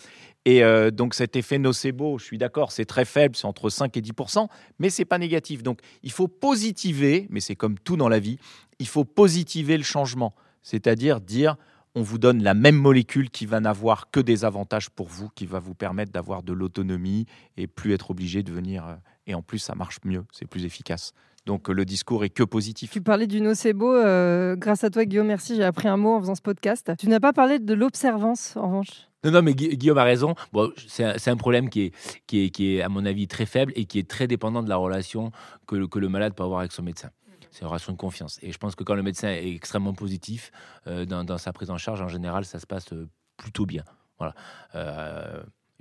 Et 0.49 0.65
euh, 0.65 0.91
donc 0.91 1.13
cet 1.13 1.37
effet 1.37 1.59
nocebo, 1.59 2.17
je 2.17 2.25
suis 2.25 2.39
d'accord, 2.39 2.73
c'est 2.73 2.87
très 2.87 3.05
faible, 3.05 3.37
c'est 3.37 3.45
entre 3.45 3.69
5 3.69 3.95
et 3.99 4.01
10% 4.01 4.49
mais 4.79 4.89
c'est 4.89 5.05
pas 5.05 5.19
négatif. 5.19 5.63
Donc 5.63 5.81
il 6.03 6.11
faut 6.11 6.27
positiver, 6.27 7.27
mais 7.29 7.41
c'est 7.41 7.55
comme 7.55 7.79
tout 7.79 7.99
dans 7.99 8.09
la 8.09 8.19
vie, 8.19 8.39
il 8.79 8.89
faut 8.89 9.05
positiver 9.05 9.77
le 9.77 9.83
changement, 9.83 10.35
c'est-à-dire 10.63 11.21
dire 11.21 11.57
on 11.95 12.01
vous 12.01 12.17
donne 12.17 12.43
la 12.43 12.55
même 12.55 12.77
molécule 12.77 13.29
qui 13.29 13.45
va 13.45 13.61
n'avoir 13.61 14.11
que 14.11 14.21
des 14.21 14.47
avantages 14.47 14.89
pour 14.89 15.09
vous, 15.09 15.29
qui 15.35 15.45
va 15.45 15.59
vous 15.59 15.75
permettre 15.75 16.13
d'avoir 16.13 16.43
de 16.43 16.55
l'autonomie 16.55 17.27
et 17.59 17.67
plus 17.67 17.93
être 17.93 18.11
obligé 18.11 18.43
de 18.43 18.51
venir. 18.51 18.87
Euh, 18.87 18.95
et 19.27 19.35
en 19.35 19.43
plus, 19.43 19.59
ça 19.59 19.75
marche 19.75 19.99
mieux, 20.07 20.25
c'est 20.33 20.47
plus 20.47 20.65
efficace. 20.65 21.13
Donc 21.49 21.71
le 21.71 21.87
discours 21.87 22.25
est 22.25 22.29
que 22.29 22.43
positif. 22.43 22.91
Tu 22.91 23.01
parlais 23.01 23.27
du 23.27 23.41
nocebo. 23.41 23.95
Euh, 23.95 24.55
grâce 24.55 24.85
à 24.85 24.91
toi, 24.91 25.07
Guillaume, 25.07 25.29
merci. 25.29 25.57
J'ai 25.57 25.65
appris 25.65 25.89
un 25.89 25.97
mot 25.97 26.13
en 26.15 26.21
faisant 26.21 26.35
ce 26.35 26.43
podcast. 26.43 26.93
Tu 26.99 27.09
n'as 27.09 27.21
pas 27.21 27.33
parlé 27.33 27.59
de 27.59 27.73
l'observance, 27.73 28.55
en 28.59 28.67
revanche? 28.67 29.09
Non, 29.25 29.31
non, 29.31 29.41
mais 29.41 29.55
Guillaume 29.55 29.97
a 29.97 30.05
raison. 30.05 30.35
Bon, 30.53 30.71
c'est 30.77 31.31
un, 31.31 31.37
problème 31.39 31.71
qui 31.71 31.85
est, 31.85 31.95
qui, 32.27 32.45
est, 32.45 32.51
qui 32.51 32.77
est, 32.77 32.83
à 32.83 32.91
mon 32.91 33.07
avis, 33.07 33.27
très 33.29 33.47
faible 33.47 33.73
et 33.77 33.87
qui 33.87 33.99
est 33.99 34.07
très 34.07 34.27
dépendant 34.27 34.63
de 34.63 34.69
la 34.69 34.77
relation 34.77 35.33
que 35.67 35.75
le, 35.75 35.89
que 35.89 35.99
le 35.99 36.11
malade 36.11 36.35
peut 36.35 36.43
avoir 36.43 36.61
avec 36.61 36.73
son 36.73 36.83
médecin. 36.83 37.09
C'est 37.51 37.63
une 37.63 37.69
relation 37.69 37.95
de 37.95 37.99
confiance. 37.99 38.39
Et 38.43 38.53
je 38.53 38.59
pense 38.59 38.75
que 38.75 38.85
quand 38.85 38.95
le 38.95 39.03
médecin 39.03 39.29
est 39.29 39.51
extrêmement 39.51 39.95
positif 39.95 40.53
euh, 40.87 41.07
dans, 41.07 41.25
dans, 41.25 41.39
sa 41.39 41.55
prise 41.55 41.71
en 41.71 41.79
charge, 41.79 42.03
en 42.03 42.09
général, 42.09 42.45
ça 42.45 42.59
se 42.59 42.67
passe 42.67 42.93
euh, 42.93 43.09
plutôt 43.39 43.65
bien. 43.65 43.85
Voilà 44.19 44.35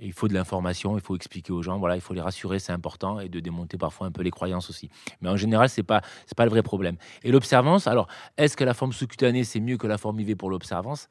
il 0.00 0.12
faut 0.12 0.28
de 0.28 0.34
l'information, 0.34 0.96
il 0.96 1.02
faut 1.02 1.16
expliquer 1.16 1.52
aux 1.52 1.62
gens, 1.62 1.78
voilà, 1.78 1.96
il 1.96 2.00
faut 2.00 2.14
les 2.14 2.20
rassurer, 2.20 2.58
c'est 2.58 2.72
important, 2.72 3.20
et 3.20 3.28
de 3.28 3.40
démonter 3.40 3.76
parfois 3.78 4.06
un 4.06 4.12
peu 4.12 4.22
les 4.22 4.30
croyances 4.30 4.70
aussi. 4.70 4.90
Mais 5.20 5.28
en 5.28 5.36
général, 5.36 5.68
c'est 5.68 5.82
pas 5.82 6.02
pas 6.36 6.44
le 6.44 6.50
vrai 6.50 6.62
problème. 6.62 6.96
Et 7.24 7.32
l'observance, 7.32 7.86
alors, 7.88 8.06
est-ce 8.36 8.56
que 8.56 8.64
la 8.64 8.74
forme 8.74 8.92
sous-cutanée 8.92 9.44
c'est 9.44 9.60
mieux 9.60 9.76
que 9.76 9.86
la 9.88 9.98
forme 9.98 10.20
IV 10.20 10.36
pour 10.36 10.50
l'observance? 10.50 11.08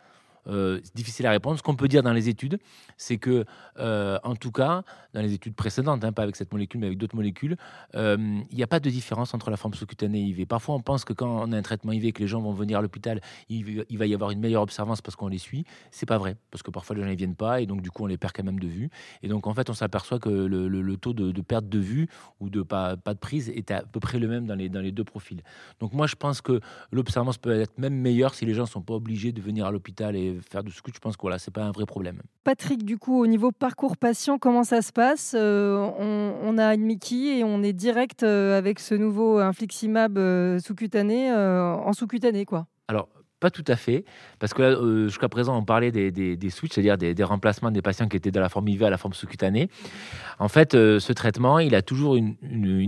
Euh, 0.47 0.79
difficile 0.95 1.25
à 1.25 1.31
répondre. 1.31 1.57
Ce 1.57 1.63
qu'on 1.63 1.75
peut 1.75 1.87
dire 1.87 2.03
dans 2.03 2.13
les 2.13 2.29
études, 2.29 2.57
c'est 2.97 3.17
que, 3.17 3.45
euh, 3.79 4.17
en 4.23 4.35
tout 4.35 4.51
cas, 4.51 4.83
dans 5.13 5.21
les 5.21 5.33
études 5.33 5.55
précédentes, 5.55 6.03
hein, 6.03 6.11
pas 6.11 6.23
avec 6.23 6.35
cette 6.35 6.51
molécule, 6.51 6.79
mais 6.79 6.87
avec 6.87 6.97
d'autres 6.97 7.15
molécules, 7.15 7.57
euh, 7.95 8.17
il 8.49 8.55
n'y 8.55 8.63
a 8.63 8.67
pas 8.67 8.79
de 8.79 8.89
différence 8.89 9.33
entre 9.33 9.49
la 9.49 9.57
forme 9.57 9.73
sous-cutanée 9.73 10.19
et 10.19 10.23
IV. 10.23 10.45
Parfois, 10.45 10.75
on 10.75 10.81
pense 10.81 11.05
que 11.05 11.13
quand 11.13 11.27
on 11.27 11.51
a 11.51 11.57
un 11.57 11.61
traitement 11.61 11.91
IV, 11.91 12.13
que 12.13 12.21
les 12.21 12.27
gens 12.27 12.41
vont 12.41 12.53
venir 12.53 12.79
à 12.79 12.81
l'hôpital, 12.81 13.21
il, 13.49 13.97
va 13.97 14.05
y 14.05 14.13
avoir 14.13 14.31
une 14.31 14.39
meilleure 14.39 14.61
observance 14.61 15.01
parce 15.01 15.15
qu'on 15.15 15.27
les 15.27 15.37
suit. 15.37 15.65
C'est 15.91 16.05
pas 16.05 16.17
vrai, 16.17 16.37
parce 16.51 16.63
que 16.63 16.71
parfois 16.71 16.95
les 16.95 17.01
gens 17.01 17.09
ne 17.09 17.15
viennent 17.15 17.35
pas 17.35 17.61
et 17.61 17.65
donc 17.65 17.81
du 17.81 17.91
coup 17.91 18.03
on 18.03 18.07
les 18.07 18.17
perd 18.17 18.33
quand 18.33 18.43
même 18.43 18.59
de 18.59 18.67
vue. 18.67 18.89
Et 19.23 19.27
donc 19.27 19.47
en 19.47 19.53
fait, 19.53 19.69
on 19.69 19.73
s'aperçoit 19.73 20.19
que 20.19 20.29
le, 20.29 20.97
taux 20.97 21.13
de, 21.13 21.41
perte 21.41 21.67
de 21.67 21.79
vue 21.79 22.07
ou 22.39 22.49
de 22.49 22.61
pas, 22.61 22.95
pas 22.97 23.13
de 23.13 23.19
prise 23.19 23.49
est 23.49 23.71
à 23.71 23.83
peu 23.83 23.99
près 23.99 24.19
le 24.19 24.27
même 24.27 24.45
dans 24.45 24.55
les, 24.55 24.69
dans 24.69 24.81
les 24.81 24.91
deux 24.91 25.03
profils. 25.03 25.41
Donc 25.79 25.93
moi, 25.93 26.07
je 26.07 26.15
pense 26.15 26.41
que 26.41 26.59
l'observance 26.91 27.37
peut 27.37 27.59
être 27.59 27.77
même 27.77 27.95
meilleure 27.95 28.33
si 28.33 28.45
les 28.45 28.53
gens 28.53 28.65
sont 28.65 28.81
pas 28.81 28.93
obligés 28.93 29.31
de 29.31 29.41
venir 29.41 29.65
à 29.65 29.71
l'hôpital 29.71 30.15
et 30.15 30.36
faire 30.41 30.63
du 30.63 30.71
scout, 30.71 30.93
je 30.93 30.99
pense 30.99 31.17
que 31.17 31.21
voilà, 31.21 31.39
c'est 31.39 31.51
pas 31.51 31.63
un 31.63 31.71
vrai 31.71 31.85
problème. 31.85 32.21
Patrick, 32.43 32.83
du 32.83 32.97
coup, 32.97 33.21
au 33.21 33.27
niveau 33.27 33.51
parcours 33.51 33.97
patient, 33.97 34.37
comment 34.37 34.63
ça 34.63 34.81
se 34.81 34.91
passe? 34.91 35.35
Euh, 35.37 35.75
on, 35.77 36.57
a 36.57 36.73
une 36.73 36.83
Mickey 36.83 37.39
et 37.39 37.43
on 37.43 37.63
est 37.63 37.73
direct 37.73 38.23
euh, 38.23 38.57
avec 38.57 38.79
ce 38.79 38.95
nouveau 38.95 39.39
infliximab 39.39 40.17
euh, 40.17 40.59
sous-cutané 40.59 41.33
en 41.33 41.93
sous-cutané, 41.93 42.45
quoi. 42.45 42.67
Alors, 42.87 43.09
pas 43.39 43.51
tout 43.51 43.63
à 43.67 43.75
fait, 43.75 44.03
parce 44.39 44.53
que 44.53 44.61
euh, 44.63 45.07
jusqu'à 45.07 45.29
présent, 45.29 45.55
on 45.55 45.63
parlait 45.63 45.91
des, 45.91 46.11
des, 46.11 46.49
switches, 46.49 46.73
c'est-à-dire 46.75 46.97
des, 46.97 47.23
remplacements 47.23 47.69
des 47.69 47.83
patients 47.83 48.07
qui 48.07 48.17
étaient 48.17 48.31
de 48.31 48.39
la 48.39 48.49
forme 48.49 48.67
IV 48.67 48.83
à 48.83 48.89
la 48.89 48.97
forme 48.97 49.13
sous-cutanée. 49.13 49.69
En 50.39 50.47
fait, 50.47 50.73
euh, 50.73 50.99
ce 50.99 51.13
traitement, 51.13 51.59
il 51.59 51.75
a 51.75 51.83
toujours 51.83 52.15
une, 52.15 52.35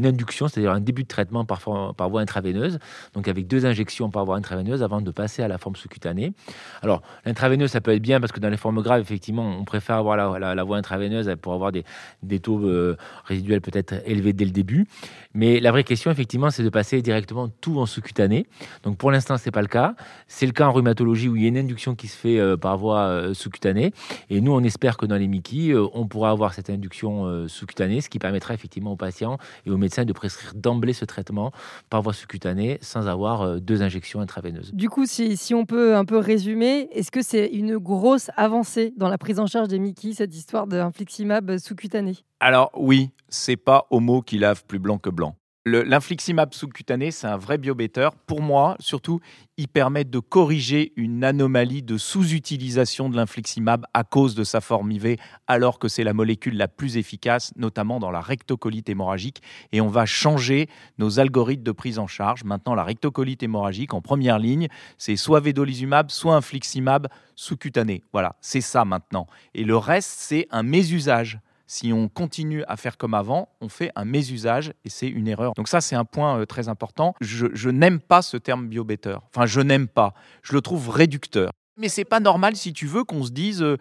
induction, 0.05 0.47
c'est-à-dire 0.47 0.71
un 0.71 0.79
début 0.79 1.03
de 1.03 1.07
traitement 1.07 1.45
par, 1.45 1.61
par 1.95 2.09
voie 2.09 2.21
intraveineuse, 2.21 2.79
donc 3.13 3.27
avec 3.27 3.45
deux 3.47 3.65
injections 3.65 4.09
par 4.09 4.25
voie 4.25 4.37
intraveineuse 4.37 4.81
avant 4.81 5.01
de 5.01 5.11
passer 5.11 5.43
à 5.43 5.47
la 5.47 5.59
forme 5.59 5.75
sous-cutanée. 5.75 6.33
Alors, 6.81 7.03
l'intraveineuse, 7.25 7.69
ça 7.71 7.81
peut 7.81 7.93
être 7.93 8.01
bien 8.01 8.19
parce 8.19 8.31
que 8.31 8.39
dans 8.39 8.49
les 8.49 8.57
formes 8.57 8.81
graves, 8.81 9.01
effectivement, 9.01 9.47
on 9.59 9.65
préfère 9.65 9.97
avoir 9.97 10.17
la, 10.17 10.63
voie 10.63 10.77
intraveineuse 10.77 11.31
pour 11.41 11.53
avoir 11.53 11.71
des, 11.71 12.39
taux 12.39 12.59
euh, 12.65 12.97
résiduels 13.25 13.61
peut-être 13.61 13.93
élevés 14.05 14.33
dès 14.33 14.45
le 14.45 14.51
début. 14.51 14.87
Mais 15.35 15.59
la 15.59 15.71
vraie 15.71 15.83
question, 15.83 16.09
effectivement, 16.09 16.49
c'est 16.49 16.63
de 16.63 16.69
passer 16.69 17.03
directement 17.03 17.49
tout 17.49 17.79
en 17.79 17.85
sous-cutané. 17.85 18.47
Donc, 18.83 18.97
pour 18.97 19.11
l'instant, 19.11 19.37
c'est 19.37 19.51
pas 19.51 19.61
le 19.61 19.67
cas 19.67 19.95
c'est 20.39 20.45
le 20.45 20.53
cas 20.53 20.67
en 20.67 20.71
rhumatologie 20.71 21.27
où 21.27 21.35
il 21.35 21.41
y 21.41 21.45
a 21.45 21.49
une 21.49 21.57
induction 21.57 21.95
qui 21.95 22.07
se 22.07 22.15
fait 22.15 22.39
euh, 22.39 22.55
par 22.55 22.77
voie 22.77 23.01
euh, 23.01 23.33
sous-cutanée. 23.33 23.91
Et 24.29 24.39
nous, 24.39 24.53
on 24.53 24.63
espère 24.63 24.95
que 24.95 25.05
dans 25.05 25.17
les 25.17 25.27
Mickey, 25.27 25.71
euh, 25.71 25.85
on 25.93 26.07
pourra 26.07 26.29
avoir 26.29 26.53
cette 26.53 26.69
induction 26.69 27.45
sous-cutanée, 27.49 27.99
ce 27.99 28.07
qui 28.07 28.19
permettra 28.19 28.53
effectivement 28.53 28.93
aux 28.93 28.95
patients 28.95 29.37
et 29.65 29.69
aux 29.69 29.75
médecins 29.75 30.05
de 30.05 30.13
prescrire 30.13 30.53
d'emblée 30.55 30.93
ce 30.93 31.03
traitement 31.03 31.51
par 31.89 32.01
voie 32.01 32.13
sous-cutanée 32.13 32.77
sans 32.81 33.07
avoir 33.07 33.59
deux 33.59 33.81
injections 33.81 34.21
intraveineuses. 34.21 34.71
Du 34.73 34.87
coup, 34.87 35.05
si, 35.05 35.35
si 35.35 35.53
on 35.53 35.65
peut 35.65 35.97
un 35.97 36.05
peu 36.05 36.17
résumer, 36.17 36.87
est-ce 36.93 37.11
que 37.11 37.21
c'est 37.21 37.47
une 37.47 37.77
grosse 37.77 38.31
avancée 38.37 38.93
dans 38.95 39.09
la 39.09 39.17
prise 39.17 39.39
en 39.39 39.45
charge 39.45 39.67
des 39.67 39.79
Mickey, 39.79 40.13
cette 40.13 40.33
histoire 40.33 40.67
d'infliximab 40.67 41.57
sous-cutané? 41.57 42.13
Alors 42.39 42.71
oui, 42.77 43.09
c'est 43.27 43.57
pas 43.57 43.87
homo 43.89 44.21
qui 44.21 44.37
lave 44.37 44.63
plus 44.65 44.79
blanc 44.79 44.99
que 44.99 45.09
blanc. 45.09 45.35
L'infliximab 45.69 46.53
sous-cutané, 46.53 47.11
c'est 47.11 47.27
un 47.27 47.37
vrai 47.37 47.57
biobetter. 47.57 48.09
Pour 48.25 48.41
moi, 48.41 48.75
surtout, 48.79 49.19
il 49.57 49.67
permet 49.67 50.03
de 50.03 50.19
corriger 50.19 50.93
une 50.95 51.23
anomalie 51.23 51.83
de 51.83 51.97
sous-utilisation 51.97 53.09
de 53.09 53.15
l'infliximab 53.15 53.85
à 53.93 54.03
cause 54.03 54.33
de 54.33 54.43
sa 54.43 54.61
forme 54.61 54.91
IV, 54.91 55.17
alors 55.47 55.77
que 55.77 55.87
c'est 55.87 56.03
la 56.03 56.13
molécule 56.13 56.57
la 56.57 56.67
plus 56.67 56.97
efficace, 56.97 57.53
notamment 57.55 57.99
dans 57.99 58.09
la 58.09 58.21
rectocolite 58.21 58.89
hémorragique. 58.89 59.41
Et 59.71 59.81
on 59.81 59.89
va 59.89 60.05
changer 60.05 60.67
nos 60.97 61.19
algorithmes 61.19 61.63
de 61.63 61.71
prise 61.71 61.99
en 61.99 62.07
charge. 62.07 62.43
Maintenant, 62.43 62.73
la 62.73 62.83
rectocolite 62.83 63.43
hémorragique, 63.43 63.93
en 63.93 64.01
première 64.01 64.39
ligne, 64.39 64.67
c'est 64.97 65.15
soit 65.15 65.39
vedolizumab, 65.39 66.09
soit 66.09 66.35
infliximab 66.35 67.07
sous-cutané. 67.35 68.03
Voilà, 68.11 68.35
c'est 68.41 68.61
ça 68.61 68.85
maintenant. 68.85 69.27
Et 69.53 69.63
le 69.63 69.77
reste, 69.77 70.15
c'est 70.17 70.47
un 70.51 70.63
mésusage 70.63 71.39
Si 71.71 71.93
on 71.93 72.07
continue 72.07 72.63
à 72.67 72.77
faire 72.77 72.97
comme 72.97 73.13
avant, 73.13 73.49
on 73.61 73.69
fait 73.69 73.91
un 73.95 74.03
mésusage 74.03 74.73
et 74.85 74.89
c'est 74.89 75.07
une 75.07 75.27
erreur. 75.27 75.53
Donc 75.53 75.67
ça, 75.67 75.81
c'est 75.81 75.95
un 75.95 76.03
point 76.03 76.39
euh, 76.39 76.45
très 76.47 76.67
important. 76.67 77.13
Je, 77.21 77.69
n'aime 77.69 77.99
pas 77.99 78.23
ce 78.23 78.37
terme 78.37 78.67
biobetter. 78.67 79.17
Enfin, 79.27 79.45
je 79.45 79.61
n'aime 79.61 79.87
pas. 79.87 80.15
Je 80.41 80.53
le 80.53 80.61
trouve 80.61 80.89
réducteur. 80.89 81.51
Mais 81.77 81.87
c'est 81.87 82.05
pas 82.05 82.19
normal 82.19 82.55
si 82.55 82.73
tu 82.73 82.87
veux 82.87 83.03
qu'on 83.03 83.23
se 83.23 83.29
dise 83.29 83.61
euh, 83.61 83.77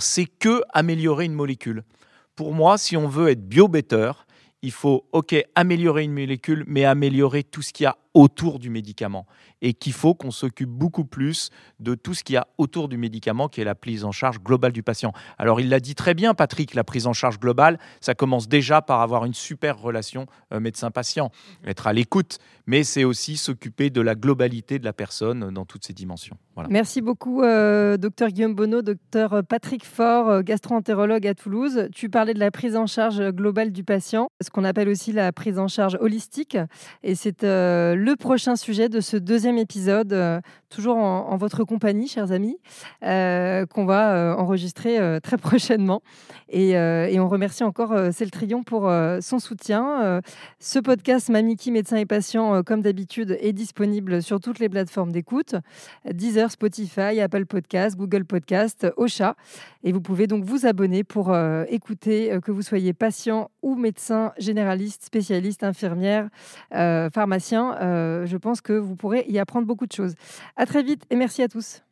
c'est 0.00 0.26
que 0.26 0.62
améliorer 0.72 1.26
une 1.26 1.32
molécule. 1.32 1.84
Pour 2.34 2.54
moi, 2.54 2.76
si 2.76 2.96
on 2.96 3.06
veut 3.06 3.28
être 3.28 3.48
biobetter, 3.48 4.10
il 4.62 4.72
faut, 4.72 5.06
ok, 5.12 5.36
améliorer 5.54 6.02
une 6.02 6.12
molécule, 6.12 6.64
mais 6.66 6.84
améliorer 6.84 7.44
tout 7.44 7.62
ce 7.62 7.72
qu'il 7.72 7.84
y 7.84 7.86
a 7.86 7.98
autour 8.14 8.58
du 8.58 8.70
médicament. 8.70 9.26
Et 9.62 9.74
qu'il 9.74 9.92
faut 9.92 10.14
qu'on 10.14 10.30
s'occupe 10.30 10.70
beaucoup 10.70 11.04
plus 11.04 11.50
de 11.78 11.94
tout 11.94 12.14
ce 12.14 12.24
qu'il 12.24 12.34
y 12.34 12.36
a 12.36 12.48
autour 12.58 12.88
du 12.88 12.96
médicament, 12.96 13.48
qui 13.48 13.60
est 13.60 13.64
la 13.64 13.74
prise 13.74 14.04
en 14.04 14.12
charge 14.12 14.40
globale 14.40 14.72
du 14.72 14.82
patient. 14.82 15.12
Alors, 15.38 15.60
il 15.60 15.68
l'a 15.68 15.80
dit 15.80 15.94
très 15.94 16.14
bien, 16.14 16.34
Patrick, 16.34 16.74
la 16.74 16.84
prise 16.84 17.06
en 17.06 17.12
charge 17.12 17.38
globale, 17.38 17.78
ça 18.00 18.14
commence 18.14 18.48
déjà 18.48 18.82
par 18.82 19.00
avoir 19.00 19.24
une 19.24 19.34
super 19.34 19.78
relation 19.78 20.26
euh, 20.52 20.60
médecin-patient, 20.60 21.30
être 21.64 21.86
à 21.86 21.92
l'écoute, 21.92 22.38
mais 22.66 22.84
c'est 22.84 23.04
aussi 23.04 23.36
s'occuper 23.36 23.90
de 23.90 24.00
la 24.00 24.14
globalité 24.14 24.78
de 24.78 24.84
la 24.84 24.92
personne 24.92 25.50
dans 25.50 25.64
toutes 25.64 25.84
ses 25.84 25.92
dimensions. 25.92 26.36
Voilà. 26.54 26.68
Merci 26.70 27.00
beaucoup, 27.00 27.42
euh, 27.42 27.96
docteur 27.96 28.28
Guillaume 28.28 28.54
Bonneau, 28.54 28.82
docteur 28.82 29.42
Patrick 29.48 29.84
Faure, 29.84 30.28
euh, 30.28 30.42
gastro-entérologue 30.42 31.26
à 31.26 31.34
Toulouse. 31.34 31.88
Tu 31.94 32.08
parlais 32.10 32.34
de 32.34 32.38
la 32.38 32.50
prise 32.50 32.76
en 32.76 32.86
charge 32.86 33.30
globale 33.30 33.72
du 33.72 33.84
patient, 33.84 34.30
ce 34.42 34.50
qu'on 34.50 34.64
appelle 34.64 34.88
aussi 34.88 35.12
la 35.12 35.32
prise 35.32 35.58
en 35.58 35.68
charge 35.68 35.96
holistique. 36.00 36.56
Et 37.02 37.14
c'est 37.14 37.44
euh, 37.44 37.94
le 38.00 38.16
prochain 38.16 38.56
sujet 38.56 38.88
de 38.88 39.00
ce 39.00 39.18
deuxième 39.18 39.58
épisode, 39.58 40.14
euh, 40.14 40.40
toujours 40.70 40.96
en, 40.96 41.36
votre 41.36 41.64
compagnie, 41.64 42.08
chers 42.08 42.32
amis, 42.32 42.56
euh, 43.04 43.66
qu'on 43.66 43.84
va 43.84 44.14
euh, 44.14 44.34
enregistrer 44.36 44.98
très 45.22 45.36
prochainement. 45.38 46.00
Et, 46.48 46.70
et, 46.70 47.20
on 47.20 47.28
remercie 47.28 47.62
encore 47.62 47.94
Celtrion 48.12 48.62
pour 48.62 48.90
son 49.20 49.38
soutien. 49.38 50.20
ce 50.58 50.78
podcast 50.78 51.28
Mamiki 51.28 51.70
médecin 51.70 51.96
et 51.96 52.06
patient, 52.06 52.62
comme 52.64 52.82
d'habitude, 52.82 53.36
est 53.40 53.52
disponible 53.52 54.22
sur 54.22 54.40
toutes 54.40 54.58
les 54.58 54.68
plateformes 54.68 55.12
d'écoute 55.12 55.54
Deezer, 56.10 56.50
Spotify, 56.50 57.20
Apple 57.20 57.46
Podcast, 57.46 57.96
Google 57.96 58.24
Podcast, 58.24 58.86
Ocha. 58.96 59.36
Et 59.84 59.92
vous 59.92 60.00
pouvez 60.00 60.26
donc 60.26 60.44
vous 60.44 60.66
abonner 60.66 61.04
pour 61.04 61.32
écouter, 61.68 62.36
que 62.44 62.50
vous 62.50 62.62
soyez 62.62 62.92
patient 62.92 63.50
ou 63.62 63.76
médecin 63.76 64.32
généraliste, 64.36 65.04
spécialiste, 65.04 65.62
infirmière, 65.62 66.28
pharmacien. 66.70 67.76
Je 68.26 68.36
pense 68.36 68.60
que 68.60 68.72
vous 68.72 68.96
pourrez 68.96 69.24
y 69.28 69.38
apprendre 69.38 69.66
beaucoup 69.66 69.86
de 69.86 69.92
choses. 69.92 70.14
À 70.56 70.66
très 70.66 70.82
vite 70.82 71.04
et 71.10 71.16
merci 71.16 71.42
à 71.42 71.48
tous. 71.48 71.82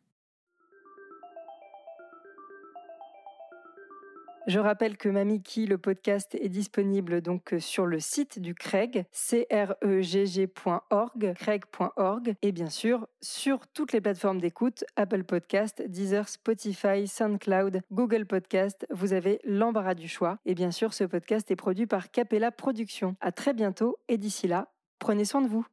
Je 4.48 4.58
rappelle 4.58 4.96
que 4.96 5.08
Mamiki, 5.10 5.66
le 5.66 5.76
podcast, 5.76 6.34
est 6.34 6.48
disponible 6.48 7.20
donc 7.20 7.54
sur 7.58 7.84
le 7.84 8.00
site 8.00 8.38
du 8.38 8.54
Craig, 8.54 9.04
cregg.org, 9.12 11.34
craig.org, 11.34 12.34
et 12.40 12.50
bien 12.50 12.70
sûr 12.70 13.06
sur 13.20 13.68
toutes 13.68 13.92
les 13.92 14.00
plateformes 14.00 14.40
d'écoute, 14.40 14.84
Apple 14.96 15.24
Podcast, 15.24 15.82
Deezer, 15.86 16.30
Spotify, 16.30 17.06
SoundCloud, 17.06 17.82
Google 17.92 18.24
Podcast. 18.24 18.86
Vous 18.88 19.12
avez 19.12 19.38
l'embarras 19.44 19.92
du 19.92 20.08
choix. 20.08 20.38
Et 20.46 20.54
bien 20.54 20.70
sûr, 20.70 20.94
ce 20.94 21.04
podcast 21.04 21.50
est 21.50 21.56
produit 21.56 21.86
par 21.86 22.10
Capella 22.10 22.50
Productions. 22.50 23.16
À 23.20 23.32
très 23.32 23.52
bientôt 23.52 23.98
et 24.08 24.16
d'ici 24.16 24.48
là, 24.48 24.72
prenez 24.98 25.26
soin 25.26 25.42
de 25.42 25.48
vous. 25.48 25.66